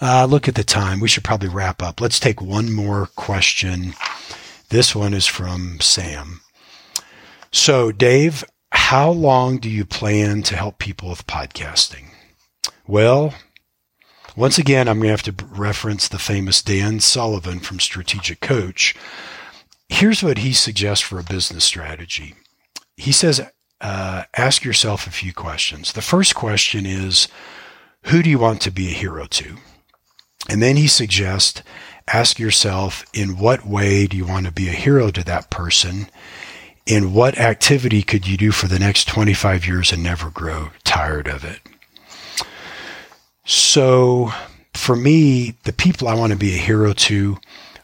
Uh, 0.00 0.24
look 0.24 0.46
at 0.46 0.54
the 0.54 0.64
time. 0.64 1.00
We 1.00 1.08
should 1.08 1.24
probably 1.24 1.48
wrap 1.48 1.82
up. 1.82 2.00
Let's 2.00 2.20
take 2.20 2.40
one 2.40 2.72
more 2.72 3.08
question. 3.16 3.94
This 4.68 4.94
one 4.94 5.14
is 5.14 5.26
from 5.26 5.80
Sam. 5.80 6.42
So, 7.50 7.90
Dave, 7.90 8.44
how 8.70 9.10
long 9.10 9.58
do 9.58 9.68
you 9.68 9.84
plan 9.84 10.42
to 10.44 10.56
help 10.56 10.78
people 10.78 11.08
with 11.08 11.26
podcasting? 11.26 12.10
Well, 12.86 13.34
once 14.36 14.58
again, 14.58 14.88
I'm 14.88 14.98
going 14.98 15.14
to 15.14 15.28
have 15.28 15.36
to 15.36 15.44
reference 15.46 16.06
the 16.06 16.18
famous 16.18 16.62
Dan 16.62 17.00
Sullivan 17.00 17.58
from 17.58 17.80
Strategic 17.80 18.40
Coach. 18.40 18.94
Here's 19.88 20.22
what 20.22 20.38
he 20.38 20.52
suggests 20.52 21.04
for 21.04 21.18
a 21.18 21.24
business 21.24 21.64
strategy. 21.64 22.34
He 23.00 23.12
says, 23.12 23.40
uh, 23.80 24.24
ask 24.36 24.62
yourself 24.62 25.06
a 25.06 25.10
few 25.10 25.32
questions. 25.32 25.92
The 25.92 26.02
first 26.02 26.34
question 26.34 26.84
is, 26.84 27.28
who 28.04 28.22
do 28.22 28.28
you 28.28 28.38
want 28.38 28.60
to 28.62 28.70
be 28.70 28.88
a 28.88 28.94
hero 28.94 29.26
to? 29.26 29.56
And 30.50 30.62
then 30.62 30.76
he 30.76 30.86
suggests, 30.86 31.62
ask 32.06 32.38
yourself, 32.38 33.04
in 33.14 33.38
what 33.38 33.66
way 33.66 34.06
do 34.06 34.18
you 34.18 34.26
want 34.26 34.44
to 34.46 34.52
be 34.52 34.68
a 34.68 34.72
hero 34.72 35.10
to 35.10 35.24
that 35.24 35.50
person? 35.50 36.08
In 36.84 37.14
what 37.14 37.38
activity 37.38 38.02
could 38.02 38.26
you 38.26 38.36
do 38.36 38.52
for 38.52 38.68
the 38.68 38.78
next 38.78 39.08
25 39.08 39.66
years 39.66 39.92
and 39.92 40.02
never 40.02 40.28
grow 40.28 40.70
tired 40.84 41.26
of 41.26 41.42
it? 41.42 41.60
So 43.46 44.30
for 44.74 44.94
me, 44.94 45.54
the 45.64 45.72
people 45.72 46.06
I 46.06 46.14
want 46.14 46.32
to 46.32 46.38
be 46.38 46.54
a 46.54 46.58
hero 46.58 46.92
to 46.92 47.38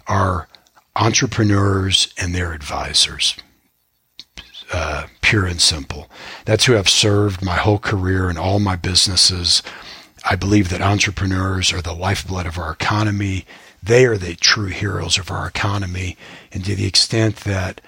are 0.07 0.48
entrepreneurs 0.94 2.12
and 2.18 2.35
their 2.35 2.52
advisors. 2.52 3.35
Uh, 4.72 5.07
pure 5.20 5.46
and 5.46 5.61
simple. 5.61 6.11
That's 6.44 6.64
who 6.64 6.76
I've 6.76 6.88
served 6.88 7.44
my 7.44 7.55
whole 7.57 7.79
career 7.79 8.29
and 8.29 8.38
all 8.38 8.59
my 8.59 8.76
businesses. 8.76 9.62
I 10.29 10.35
believe 10.35 10.70
that 10.70 10.81
entrepreneurs 10.81 11.72
are 11.72 11.83
the 11.83 11.92
lifeblood 11.92 12.46
of 12.46 12.59
our 12.59 12.72
economy. 12.72 13.44
They 13.83 14.07
are 14.07 14.16
the 14.16 14.35
true 14.35 14.66
heroes 14.66 15.18
of 15.18 15.31
our 15.31 15.46
economy. 15.46 16.16
And 16.52 16.64
to 16.64 16.74
the 16.74 16.87
extent 16.87 17.37
that 17.38 17.81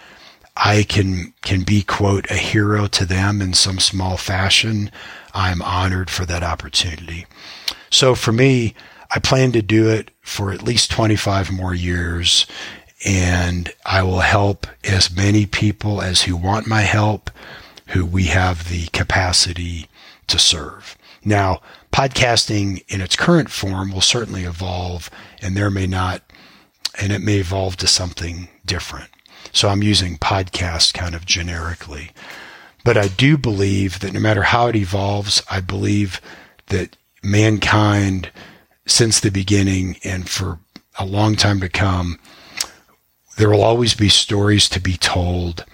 I 0.56 0.84
can, 0.84 1.34
can 1.42 1.62
be, 1.62 1.82
quote, 1.82 2.30
a 2.30 2.34
hero 2.34 2.86
to 2.88 3.04
them 3.04 3.40
in 3.40 3.54
some 3.54 3.78
small 3.78 4.16
fashion, 4.16 4.90
I'm 5.34 5.62
honored 5.62 6.10
for 6.10 6.24
that 6.26 6.42
opportunity. 6.42 7.26
So 7.90 8.14
for 8.14 8.32
me, 8.32 8.74
I 9.10 9.20
plan 9.20 9.52
to 9.52 9.62
do 9.62 9.88
it 9.88 10.10
for 10.20 10.52
at 10.52 10.62
least 10.62 10.90
25 10.90 11.50
more 11.50 11.74
years 11.74 12.46
and 13.04 13.72
I 13.84 14.02
will 14.02 14.20
help 14.20 14.66
as 14.84 15.14
many 15.14 15.46
people 15.46 16.02
as 16.02 16.22
who 16.22 16.36
want 16.36 16.66
my 16.66 16.82
help, 16.82 17.30
who 17.88 18.04
we 18.04 18.24
have 18.24 18.68
the 18.68 18.86
capacity 18.88 19.86
to 20.26 20.38
serve. 20.38 20.96
Now, 21.24 21.60
podcasting 21.92 22.84
in 22.88 23.00
its 23.00 23.16
current 23.16 23.50
form 23.50 23.92
will 23.92 24.00
certainly 24.00 24.44
evolve 24.44 25.10
and 25.40 25.56
there 25.56 25.70
may 25.70 25.86
not, 25.86 26.22
and 27.00 27.12
it 27.12 27.22
may 27.22 27.36
evolve 27.36 27.76
to 27.78 27.86
something 27.86 28.48
different. 28.64 29.10
So 29.52 29.68
I'm 29.68 29.82
using 29.82 30.18
podcast 30.18 30.94
kind 30.94 31.14
of 31.14 31.24
generically. 31.24 32.10
But 32.84 32.96
I 32.96 33.08
do 33.08 33.36
believe 33.36 34.00
that 34.00 34.12
no 34.12 34.20
matter 34.20 34.42
how 34.44 34.68
it 34.68 34.76
evolves, 34.76 35.42
I 35.50 35.60
believe 35.60 36.20
that 36.66 36.96
mankind 37.22 38.30
since 38.86 39.20
the 39.20 39.30
beginning 39.30 39.96
and 40.04 40.28
for 40.28 40.58
a 40.98 41.04
long 41.04 41.36
time 41.36 41.60
to 41.60 41.68
come, 41.68 42.18
there 43.38 43.48
will 43.48 43.62
always 43.62 43.94
be 43.94 44.08
stories 44.08 44.68
to 44.68 44.80
be 44.80 44.96
told 44.96 45.64